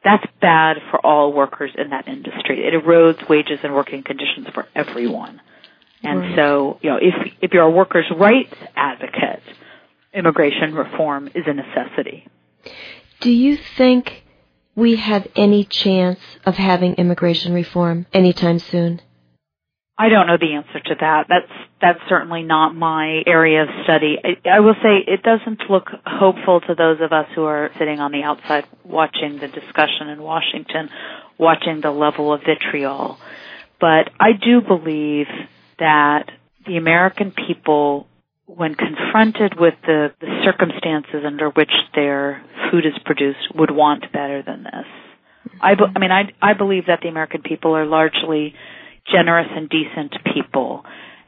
that's 0.05 0.25
bad 0.40 0.79
for 0.90 1.05
all 1.05 1.33
workers 1.33 1.70
in 1.77 1.90
that 1.90 2.09
industry. 2.09 2.64
It 2.66 2.75
erodes 2.75 3.29
wages 3.29 3.61
and 3.62 3.75
working 3.75 4.03
conditions 4.03 4.49
for 4.55 4.66
everyone. 4.75 5.40
And 6.03 6.20
right. 6.20 6.37
so, 6.37 6.79
you 6.83 6.90
know, 6.90 6.96
if 6.96 7.14
if 7.42 7.53
you're 7.53 7.64
a 7.64 7.70
workers' 7.70 8.11
rights 8.16 8.55
advocate, 8.75 9.42
immigration 10.14 10.75
reform 10.75 11.29
is 11.35 11.44
a 11.46 11.53
necessity. 11.53 12.27
Do 13.20 13.31
you 13.31 13.59
think 13.77 14.25
we 14.75 14.96
have 14.96 15.27
any 15.37 15.64
chance 15.64 16.20
of 16.46 16.55
having 16.57 16.94
immigration 16.94 17.53
reform 17.53 18.07
anytime 18.14 18.59
soon? 18.59 19.03
I 20.01 20.09
don't 20.09 20.27
know 20.27 20.39
the 20.41 20.55
answer 20.55 20.81
to 20.81 20.95
that. 20.99 21.27
That's 21.29 21.53
that's 21.83 21.99
certainly 22.09 22.43
not 22.43 22.75
my 22.75 23.21
area 23.27 23.65
of 23.65 23.69
study. 23.85 24.17
I, 24.25 24.49
I, 24.49 24.61
will 24.61 24.75
say 24.83 25.05
it 25.07 25.23
doesn't 25.23 25.69
look 25.69 25.89
hopeful 26.07 26.63
to 26.63 26.75
those 26.75 27.03
of 27.03 27.13
us 27.13 27.27
who 27.35 27.45
are 27.45 27.69
sitting 27.79 28.01
on 28.01 28.11
the 28.11 28.23
outside 28.23 28.65
watching 28.83 29.39
the 29.39 29.49
discussion 29.49 30.09
in 30.09 30.23
Washington, 30.23 30.89
watching 31.39 31.83
the 31.83 31.91
level 31.91 32.33
of 32.33 32.41
vitriol. 32.41 33.19
But 33.79 34.09
I 34.19 34.33
do 34.33 34.63
believe 34.63 35.27
that 35.79 36.31
the 36.67 36.79
American 36.79 37.33
people, 37.33 38.07
when 38.47 38.75
confronted 38.77 39.61
with 39.61 39.75
the, 39.85 40.15
the 40.19 40.41
circumstances 40.47 41.25
under 41.27 41.51
which 41.51 41.73
their 41.95 42.43
food 42.71 42.87
is 42.87 42.95
produced, 43.05 43.55
would 43.55 43.71
want 43.71 44.11
better 44.15 44.43
than 44.43 44.63
this. 44.63 44.87
I, 45.61 45.73
I 45.73 45.99
mean, 45.99 46.11
I, 46.11 46.33
I 46.41 46.55
believe 46.55 46.87
that 46.87 47.01
the 47.03 47.09
American 47.09 47.43
people 47.43 47.77
are 47.77 47.85
largely 47.85 48.55
generous 49.07 49.49
and 49.51 49.69
decent 49.69 50.15
people 50.35 50.85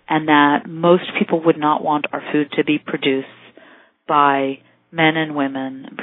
and 0.09 0.29
that 0.29 0.69
most 0.69 1.05
people 1.19 1.43
would 1.45 1.59
not 1.59 1.83
want 1.83 2.07
our 2.13 2.23
food 2.33 2.51
to 2.53 2.65
be 2.65 2.79
produced 2.79 3.29
by 4.07 4.59
men 4.91 5.17
and 5.17 5.35
women. 5.35 5.97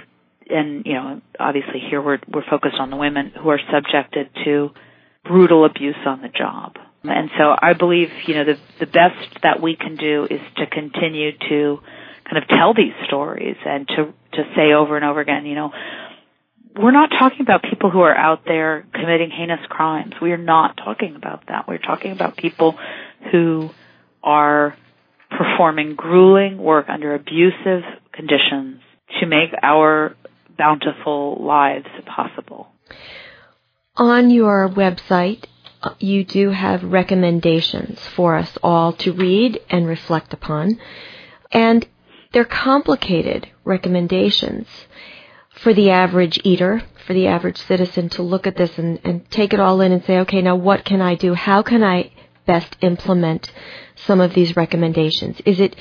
And 0.50 0.86
you 0.86 0.94
know 0.94 1.22
obviously 1.40 1.80
here 1.90 2.02
we're 2.02 2.20
we're 2.28 2.50
focused 2.50 2.78
on 2.80 2.90
the 2.90 2.96
women 2.96 3.32
who 3.40 3.50
are 3.50 3.60
subjected 3.72 4.30
to 4.46 4.72
brutal 5.24 5.66
abuse 5.66 6.00
on 6.06 6.22
the 6.22 6.30
job. 6.30 6.76
And 7.04 7.30
so 7.38 7.56
I 7.58 7.74
believe 7.74 8.10
you 8.26 8.36
know 8.36 8.46
the 8.46 8.58
the 8.80 8.88
best 8.88 9.42
that 9.44 9.62
we 9.62 9.76
can 9.76 9.96
do 9.96 10.28
is 10.30 10.42
to 10.58 10.66
continue 10.66 11.32
to 11.50 11.80
kind 12.26 12.38
of 12.42 12.48
tell 12.48 12.74
these 12.74 12.94
stories 13.06 13.58
and 13.66 13.88
to 13.90 14.14
to 14.34 14.44
say 14.56 14.74
over 14.74 14.96
and 14.96 15.06
over 15.06 15.20
again 15.20 15.46
you 15.46 15.56
know 15.56 15.72
we're 16.80 16.92
not 16.92 17.10
talking 17.10 17.42
about 17.42 17.62
people 17.64 17.90
who 17.90 18.00
are 18.00 18.16
out 18.16 18.46
there 18.46 18.86
committing 18.94 19.30
heinous 19.32 19.60
crimes. 19.68 20.14
We 20.22 20.32
are 20.32 20.38
not 20.38 20.78
talking 20.78 21.16
about 21.16 21.44
that. 21.48 21.68
We're 21.68 21.78
talking 21.78 22.12
about 22.12 22.38
people 22.38 22.78
who 23.32 23.70
are 24.24 24.78
performing 25.30 25.96
grueling 25.96 26.58
work 26.58 26.88
under 26.88 27.14
abusive 27.14 27.84
conditions 28.14 28.82
to 29.20 29.26
make 29.26 29.50
our 29.62 30.16
bountiful 30.58 31.44
lives 31.44 31.88
possible. 32.06 32.70
On 33.96 34.30
your 34.30 34.70
website, 34.70 35.44
you 36.00 36.24
do 36.24 36.52
have 36.52 36.84
recommendations 36.84 38.00
for 38.16 38.36
us 38.36 38.58
all 38.64 38.94
to 38.94 39.12
read 39.12 39.60
and 39.70 39.86
reflect 39.86 40.34
upon. 40.34 40.80
And 41.52 41.86
they're 42.32 42.46
complicated 42.46 43.50
recommendations 43.66 44.68
for 45.64 45.74
the 45.74 45.90
average 45.90 46.40
eater, 46.44 46.82
for 47.06 47.14
the 47.14 47.28
average 47.28 47.58
citizen 47.58 48.10
to 48.10 48.22
look 48.22 48.48
at 48.48 48.56
this 48.56 48.78
and, 48.78 49.00
and 49.04 49.30
take 49.30 49.54
it 49.54 49.60
all 49.60 49.82
in 49.82 49.92
and 49.92 50.04
say, 50.06 50.20
okay, 50.20 50.42
now 50.42 50.56
what 50.56 50.86
can 50.86 51.02
I 51.02 51.16
do? 51.16 51.34
How 51.34 51.62
can 51.62 51.84
I 51.84 52.12
best 52.46 52.78
implement 52.82 53.52
some 53.96 54.22
of 54.22 54.34
these 54.34 54.56
recommendations? 54.56 55.42
Is 55.46 55.60
it 55.60 55.76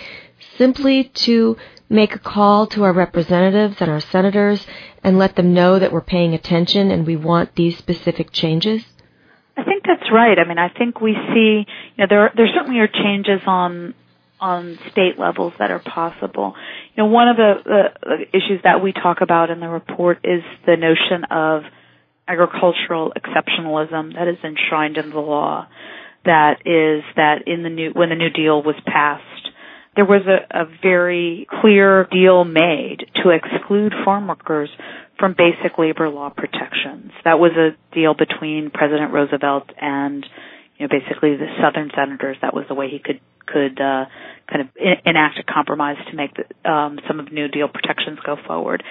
simply 0.56 1.04
to 1.04 1.56
make 1.88 2.14
a 2.14 2.18
call 2.18 2.66
to 2.66 2.84
our 2.84 2.92
representatives 2.92 3.76
and 3.80 3.90
our 3.90 4.00
senators 4.00 4.66
and 5.02 5.18
let 5.18 5.36
them 5.36 5.54
know 5.54 5.78
that 5.78 5.92
we're 5.92 6.00
paying 6.00 6.34
attention 6.34 6.90
and 6.90 7.06
we 7.06 7.16
want 7.16 7.54
these 7.54 7.78
specific 7.78 8.32
changes? 8.32 8.84
I 9.56 9.64
think 9.64 9.84
that's 9.86 10.10
right. 10.12 10.38
I 10.38 10.46
mean, 10.46 10.58
I 10.58 10.68
think 10.68 11.00
we 11.00 11.14
see, 11.34 11.64
you 11.96 11.98
know, 11.98 12.06
there 12.08 12.32
there 12.36 12.48
certainly 12.54 12.78
are 12.78 12.88
changes 12.88 13.40
on 13.46 13.94
on 14.40 14.79
state 14.92 15.18
levels 15.18 15.53
that 15.59 15.70
are 15.70 15.81
possible. 15.81 16.55
You 16.94 17.05
know, 17.05 17.11
one 17.11 17.29
of 17.29 17.37
the, 17.37 17.55
the, 17.64 18.20
issues 18.33 18.61
that 18.64 18.83
we 18.83 18.92
talk 18.92 19.20
about 19.20 19.51
in 19.51 19.61
the 19.61 19.68
report 19.68 20.18
is 20.24 20.42
the 20.66 20.77
notion 20.77 21.24
of 21.31 21.62
agricultural 22.27 23.12
exceptionalism 23.16 24.14
that 24.14 24.29
is 24.29 24.37
enshrined 24.44 24.96
in 24.96 25.11
the 25.11 25.18
law. 25.18 25.66
That 26.24 26.61
is 26.66 27.05
that 27.16 27.46
in 27.46 27.62
the 27.62 27.70
new 27.70 27.90
when 27.94 28.11
the 28.11 28.14
New 28.14 28.31
Deal 28.31 28.62
was 28.62 28.74
passed, 28.85 29.48
there 29.96 30.05
was 30.05 30.22
a, 30.27 30.62
a 30.62 30.64
very 30.83 31.46
clear 31.61 32.07
deal 32.11 32.44
made 32.44 33.07
to 33.22 33.31
exclude 33.31 33.92
farm 34.05 34.29
workers 34.29 34.68
from 35.18 35.35
basic 35.37 35.79
labor 35.79 36.09
law 36.09 36.31
protections. 36.31 37.12
That 37.24 37.38
was 37.38 37.53
a 37.57 37.77
deal 37.94 38.14
between 38.14 38.70
President 38.70 39.12
Roosevelt 39.12 39.70
and 39.81 40.27
you 40.77 40.87
know 40.87 40.90
basically 40.90 41.37
the 41.37 41.48
Southern 41.62 41.90
senators. 41.96 42.37
That 42.42 42.55
was 42.55 42.66
the 42.68 42.74
way 42.74 42.88
he 42.90 42.98
could 42.98 43.20
could 43.50 43.80
uh, 43.80 44.06
kind 44.50 44.62
of 44.62 44.68
enact 45.04 45.38
a 45.38 45.42
compromise 45.42 45.96
to 46.11 46.16
make 46.16 46.32
the, 46.34 46.70
um, 46.70 46.98
some 47.06 47.20
of 47.20 47.32
New 47.32 47.48
Deal 47.48 47.68
protections 47.68 48.18
go 48.24 48.37
forward. 48.46 48.82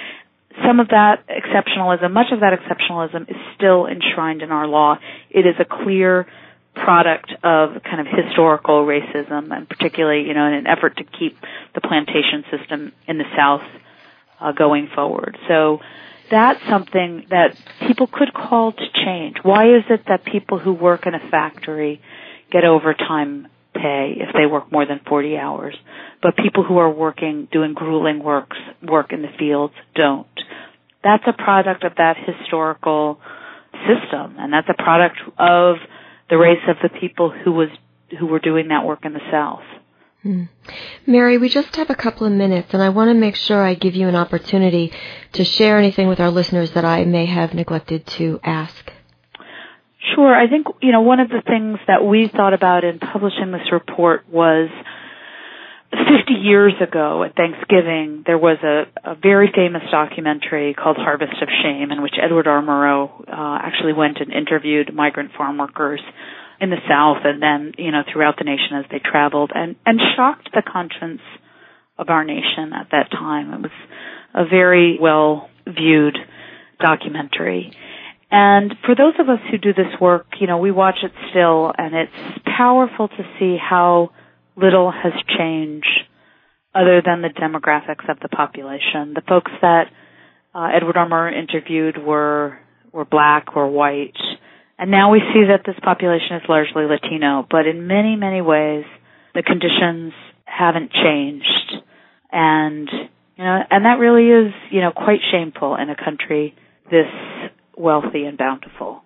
Some 0.66 0.80
of 0.80 0.90
that 0.90 1.24
exceptionalism, 1.28 2.12
much 2.12 2.32
of 2.32 2.40
that 2.40 2.58
exceptionalism, 2.58 3.30
is 3.30 3.38
still 3.56 3.86
enshrined 3.86 4.42
in 4.42 4.52
our 4.52 4.68
law. 4.68 4.98
It 5.30 5.46
is 5.46 5.56
a 5.60 5.66
clear 5.66 6.28
product 6.74 7.32
of 7.44 7.84
kind 7.84 8.00
of 8.00 8.08
historical 8.08 8.86
racism, 8.86 9.56
and 9.56 9.70
particularly, 9.70 10.28
you 10.28 10.34
know, 10.34 10.48
in 10.48 10.54
an 10.54 10.68
effort 10.68 10.98
to 10.98 11.04
keep 11.04 11.38
the 11.74 11.82
plantation 11.82 12.44
system 12.52 12.92
in 13.08 13.18
the 13.18 13.26
South 13.36 13.64
uh, 14.40 14.52
going 14.52 14.90
forward. 14.94 15.38
So 15.48 15.80
that's 16.30 16.60
something 16.70 17.26
that 17.30 17.58
people 17.88 18.08
could 18.08 18.34
call 18.34 18.72
to 18.72 18.86
change. 18.94 19.38
Why 19.44 19.76
is 19.76 19.84
it 19.90 20.06
that 20.08 20.26
people 20.26 20.60
who 20.60 20.74
work 20.74 21.06
in 21.06 21.14
a 21.14 21.30
factory 21.30 22.02
get 22.52 22.64
overtime 22.64 23.48
pay 23.82 24.16
if 24.18 24.34
they 24.34 24.46
work 24.46 24.72
more 24.72 24.86
than 24.86 25.00
40 25.08 25.38
hours. 25.38 25.76
But 26.22 26.36
people 26.36 26.64
who 26.64 26.78
are 26.78 26.92
working, 26.92 27.48
doing 27.52 27.74
grueling 27.74 28.24
works, 28.24 28.58
work 28.82 29.14
in 29.14 29.22
the 29.22 29.30
fields 29.38 29.74
don't. 29.96 30.28
That's 31.04 31.24
a 31.28 31.34
product 31.34 31.84
of 31.84 31.94
that 31.98 32.18
historical 32.18 33.20
system, 33.88 34.36
and 34.40 34.52
that's 34.52 34.68
a 34.70 34.82
product 34.82 35.18
of 35.38 35.78
the 36.30 36.38
race 36.38 36.64
of 36.68 36.78
the 36.82 36.90
people 37.00 37.30
who 37.32 37.52
was, 37.52 37.70
who 38.20 38.26
were 38.26 38.40
doing 38.40 38.70
that 38.70 38.86
work 38.86 39.06
in 39.06 39.14
the 39.14 39.22
South. 39.32 39.64
Hmm. 40.24 40.44
Mary, 41.06 41.38
we 41.38 41.48
just 41.48 41.76
have 41.76 41.90
a 41.90 41.96
couple 41.96 42.26
of 42.26 42.34
minutes, 42.34 42.74
and 42.74 42.82
I 42.82 42.90
want 42.90 43.10
to 43.10 43.14
make 43.14 43.36
sure 43.36 43.62
I 43.64 43.76
give 43.76 43.96
you 43.96 44.08
an 44.08 44.16
opportunity 44.16 44.92
to 45.34 45.44
share 45.44 45.78
anything 45.78 46.08
with 46.08 46.20
our 46.20 46.32
listeners 46.32 46.72
that 46.72 46.84
I 46.84 47.06
may 47.06 47.26
have 47.28 47.54
neglected 47.54 48.06
to 48.18 48.40
ask. 48.44 48.92
Sure. 50.16 50.34
I 50.34 50.48
think, 50.48 50.68
you 50.82 50.92
know, 50.92 51.02
one 51.02 51.20
of 51.20 51.30
the 51.30 51.42
things 51.46 51.80
that 51.88 52.04
we 52.06 52.28
thought 52.28 52.54
about 52.54 52.84
in 52.84 53.00
publishing 53.00 53.52
this 53.52 53.72
report 53.72 54.30
was 54.30 54.70
50 55.92 56.34
years 56.34 56.74
ago 56.82 57.24
at 57.24 57.36
Thanksgiving, 57.36 58.24
there 58.26 58.38
was 58.38 58.58
a, 58.62 58.86
a 59.12 59.16
very 59.16 59.50
famous 59.56 59.84
documentary 59.90 60.74
called 60.74 60.98
Harvest 60.98 61.42
of 61.42 61.50
Shame 61.64 61.92
in 61.92 62.02
which 62.02 62.16
Edward 62.22 62.48
R. 62.48 62.62
Murrow 62.62 63.22
uh, 63.22 63.60
actually 63.64 63.94
went 63.94 64.20
and 64.20 64.32
interviewed 64.32 64.94
migrant 64.94 65.32
farm 65.38 65.58
workers 65.58 66.02
in 66.60 66.70
the 66.70 66.82
South 66.90 67.24
and 67.24 67.42
then, 67.42 67.74
you 67.78 67.92
know, 67.92 68.04
throughout 68.12 68.38
the 68.38 68.44
nation 68.44 68.78
as 68.78 68.86
they 68.92 69.00
traveled 69.00 69.52
and, 69.54 69.76
and 69.86 70.00
shocked 70.16 70.50
the 70.54 70.62
conscience 70.62 71.22
of 71.98 72.10
our 72.10 72.24
nation 72.24 72.74
at 72.74 72.90
that 72.92 73.10
time. 73.12 73.54
It 73.54 73.62
was 73.62 73.72
a 74.34 74.46
very 74.46 74.98
well 75.00 75.50
viewed 75.66 76.18
documentary. 76.80 77.72
And 78.30 78.74
for 78.86 78.94
those 78.96 79.14
of 79.20 79.30
us 79.30 79.40
who 79.50 79.58
do 79.58 79.74
this 79.74 80.00
work, 80.02 80.26
you 80.40 80.48
know, 80.48 80.58
we 80.58 80.72
watch 80.72 80.98
it 81.04 81.12
still 81.30 81.72
and 81.78 81.96
it's 81.96 82.40
powerful 82.58 83.08
to 83.08 83.24
see 83.40 83.58
how 83.58 84.12
little 84.58 84.92
has 84.92 85.14
changed 85.38 85.88
other 86.76 87.02
than 87.04 87.22
the 87.22 87.30
demographics 87.30 88.10
of 88.10 88.20
the 88.20 88.30
population. 88.30 89.14
The 89.14 89.24
folks 89.28 89.52
that 89.62 89.86
uh, 90.54 90.70
Edward 90.76 90.98
R. 90.98 91.30
Interviewed 91.32 91.98
were 91.98 92.60
were 92.92 93.06
black 93.06 93.56
or 93.56 93.70
white, 93.70 94.18
and 94.80 94.90
now 94.90 95.12
we 95.12 95.20
see 95.34 95.46
that 95.50 95.62
this 95.66 95.76
population 95.84 96.38
is 96.38 96.44
largely 96.50 96.86
Latino. 96.86 97.46
But 97.50 97.68
in 97.68 97.88
many 97.88 98.16
many 98.16 98.42
ways, 98.42 98.86
the 99.34 99.44
conditions 99.44 100.14
haven't 100.46 100.92
changed, 100.92 101.74
and 102.32 102.90
you 103.38 103.44
know, 103.44 103.60
and 103.70 103.86
that 103.86 104.00
really 104.00 104.28
is 104.30 104.54
you 104.72 104.82
know 104.82 104.92
quite 104.92 105.20
shameful 105.32 105.76
in 105.76 105.90
a 105.90 105.96
country 105.96 106.56
this 106.90 107.08
wealthy 107.78 108.26
and 108.26 108.38
bountiful. 108.38 109.04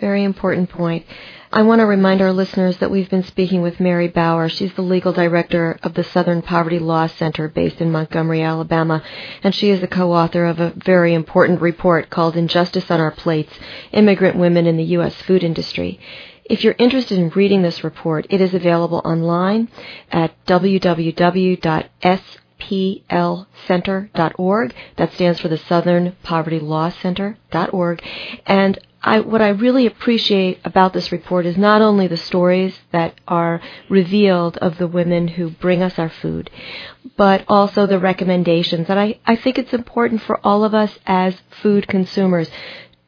Very 0.00 0.24
important 0.24 0.68
point. 0.68 1.06
I 1.52 1.62
want 1.62 1.80
to 1.80 1.86
remind 1.86 2.20
our 2.20 2.32
listeners 2.32 2.76
that 2.78 2.90
we've 2.90 3.10
been 3.10 3.24
speaking 3.24 3.62
with 3.62 3.80
Mary 3.80 4.08
Bauer. 4.08 4.48
She's 4.48 4.72
the 4.74 4.82
legal 4.82 5.12
director 5.12 5.78
of 5.82 5.94
the 5.94 6.04
Southern 6.04 6.42
Poverty 6.42 6.78
Law 6.78 7.06
Center 7.06 7.48
based 7.48 7.80
in 7.80 7.90
Montgomery, 7.90 8.42
Alabama, 8.42 9.02
and 9.42 9.54
she 9.54 9.70
is 9.70 9.80
the 9.80 9.88
co-author 9.88 10.44
of 10.44 10.60
a 10.60 10.74
very 10.76 11.14
important 11.14 11.60
report 11.60 12.10
called 12.10 12.36
Injustice 12.36 12.90
on 12.90 13.00
Our 13.00 13.10
Plates: 13.10 13.58
Immigrant 13.90 14.36
Women 14.36 14.66
in 14.66 14.76
the 14.76 14.84
U.S. 14.96 15.14
Food 15.22 15.42
Industry. 15.42 15.98
If 16.44 16.62
you're 16.62 16.76
interested 16.78 17.18
in 17.18 17.30
reading 17.30 17.62
this 17.62 17.82
report, 17.82 18.26
it 18.28 18.40
is 18.40 18.54
available 18.54 19.00
online 19.04 19.68
at 20.12 20.32
www.s 20.46 22.20
PLCenter.org. 22.60 24.74
That 24.96 25.12
stands 25.12 25.40
for 25.40 25.48
the 25.48 25.58
Southern 25.58 26.16
Poverty 26.22 26.60
Law 26.60 26.90
Center.org. 26.90 28.02
And 28.46 28.78
I, 29.02 29.20
what 29.20 29.40
I 29.40 29.48
really 29.48 29.86
appreciate 29.86 30.60
about 30.64 30.92
this 30.92 31.10
report 31.10 31.46
is 31.46 31.56
not 31.56 31.80
only 31.80 32.06
the 32.06 32.18
stories 32.18 32.78
that 32.92 33.14
are 33.26 33.62
revealed 33.88 34.58
of 34.58 34.76
the 34.76 34.86
women 34.86 35.26
who 35.26 35.50
bring 35.50 35.82
us 35.82 35.98
our 35.98 36.10
food, 36.10 36.50
but 37.16 37.44
also 37.48 37.86
the 37.86 37.98
recommendations. 37.98 38.90
And 38.90 39.00
I, 39.00 39.18
I 39.26 39.36
think 39.36 39.58
it's 39.58 39.72
important 39.72 40.20
for 40.22 40.38
all 40.46 40.64
of 40.64 40.74
us 40.74 40.98
as 41.06 41.34
food 41.62 41.88
consumers 41.88 42.50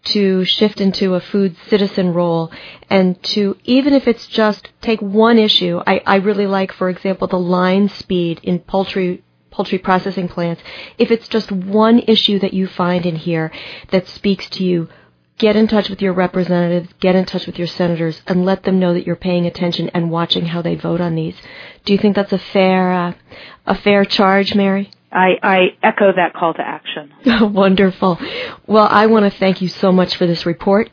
to 0.05 0.45
shift 0.45 0.81
into 0.81 1.15
a 1.15 1.21
food 1.21 1.57
citizen 1.69 2.13
role 2.13 2.51
and 2.91 3.23
to, 3.23 3.57
even 3.65 3.93
if 3.93 4.09
it's 4.09 4.27
just 4.27 4.69
take 4.81 5.01
one 5.01 5.39
issue, 5.39 5.81
I, 5.87 6.03
I 6.07 6.17
really 6.17 6.47
like, 6.47 6.73
for 6.73 6.89
example, 6.89 7.29
the 7.29 7.39
line 7.39 7.89
speed 7.89 8.41
in 8.43 8.61
poultry 8.61 9.23
poultry 9.53 9.79
processing 9.79 10.29
plants. 10.29 10.63
If 10.99 11.11
it's 11.11 11.29
just 11.29 11.53
one 11.53 12.01
issue 12.01 12.39
that 12.41 12.55
you 12.55 12.67
find 12.67 13.07
in 13.07 13.17
here 13.17 13.53
that 13.91 14.09
speaks 14.09 14.49
to 14.51 14.65
you, 14.65 14.89
get 15.39 15.57
in 15.57 15.69
touch 15.69 15.89
with 15.89 16.03
your 16.03 16.13
representatives, 16.13 16.93
get 17.01 17.15
in 17.15 17.25
touch 17.25 17.47
with 17.47 17.59
your 17.59 17.67
senators, 17.67 18.23
and 18.27 18.45
let 18.45 18.65
them 18.65 18.79
know 18.79 18.95
that 18.95 19.07
you're 19.07 19.17
paying 19.17 19.47
attention 19.47 19.91
and 19.95 20.11
watching 20.11 20.47
how 20.47 20.63
they 20.63 20.75
vote 20.75 21.01
on 21.01 21.15
these. 21.15 21.37
Do 21.85 21.93
you 21.93 21.99
think 21.99 22.17
that's 22.17 22.33
a 22.33 22.39
fair, 22.39 22.93
uh, 22.93 23.15
a 23.67 23.75
fair 23.75 24.05
charge, 24.05 24.55
Mary? 24.55 24.91
I, 25.11 25.33
I 25.43 25.59
echo 25.83 26.13
that 26.17 26.33
call 26.33 26.55
to 26.55 26.63
action. 26.63 27.13
Wonderful. 27.53 28.19
Well, 28.67 28.89
I 28.91 29.07
want 29.07 29.31
to 29.31 29.39
thank 29.39 29.61
you 29.61 29.69
so 29.69 29.93
much 29.93 30.17
for 30.17 30.27
this 30.27 30.47
report. 30.47 30.91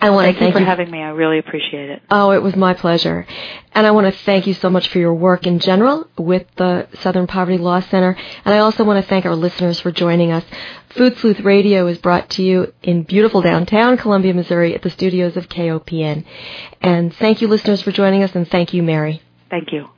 I 0.00 0.10
want 0.10 0.24
thank 0.24 0.36
to 0.36 0.40
thank 0.40 0.54
you 0.54 0.54
for 0.54 0.60
you 0.60 0.66
having 0.66 0.90
me. 0.90 1.00
I 1.00 1.10
really 1.10 1.38
appreciate 1.38 1.90
it. 1.90 2.02
Oh, 2.10 2.32
it 2.32 2.42
was 2.42 2.56
my 2.56 2.74
pleasure. 2.74 3.26
And 3.72 3.86
I 3.86 3.92
want 3.92 4.12
to 4.12 4.24
thank 4.24 4.46
you 4.46 4.54
so 4.54 4.68
much 4.68 4.88
for 4.88 4.98
your 4.98 5.14
work 5.14 5.46
in 5.46 5.58
general 5.58 6.08
with 6.18 6.46
the 6.56 6.88
Southern 7.00 7.26
Poverty 7.26 7.58
Law 7.58 7.80
Center. 7.80 8.16
And 8.44 8.54
I 8.54 8.58
also 8.58 8.84
want 8.84 9.02
to 9.02 9.08
thank 9.08 9.26
our 9.26 9.36
listeners 9.36 9.80
for 9.80 9.92
joining 9.92 10.32
us. 10.32 10.44
Food 10.90 11.16
Sleuth 11.18 11.40
Radio 11.40 11.86
is 11.86 11.98
brought 11.98 12.28
to 12.30 12.42
you 12.42 12.72
in 12.82 13.04
beautiful 13.04 13.40
downtown 13.40 13.96
Columbia, 13.96 14.34
Missouri 14.34 14.74
at 14.74 14.82
the 14.82 14.90
studios 14.90 15.36
of 15.36 15.48
KOPN. 15.48 16.24
And 16.80 17.14
thank 17.14 17.40
you 17.40 17.48
listeners 17.48 17.82
for 17.82 17.92
joining 17.92 18.22
us 18.22 18.34
and 18.34 18.48
thank 18.48 18.74
you, 18.74 18.82
Mary. 18.82 19.22
Thank 19.50 19.72
you. 19.72 19.88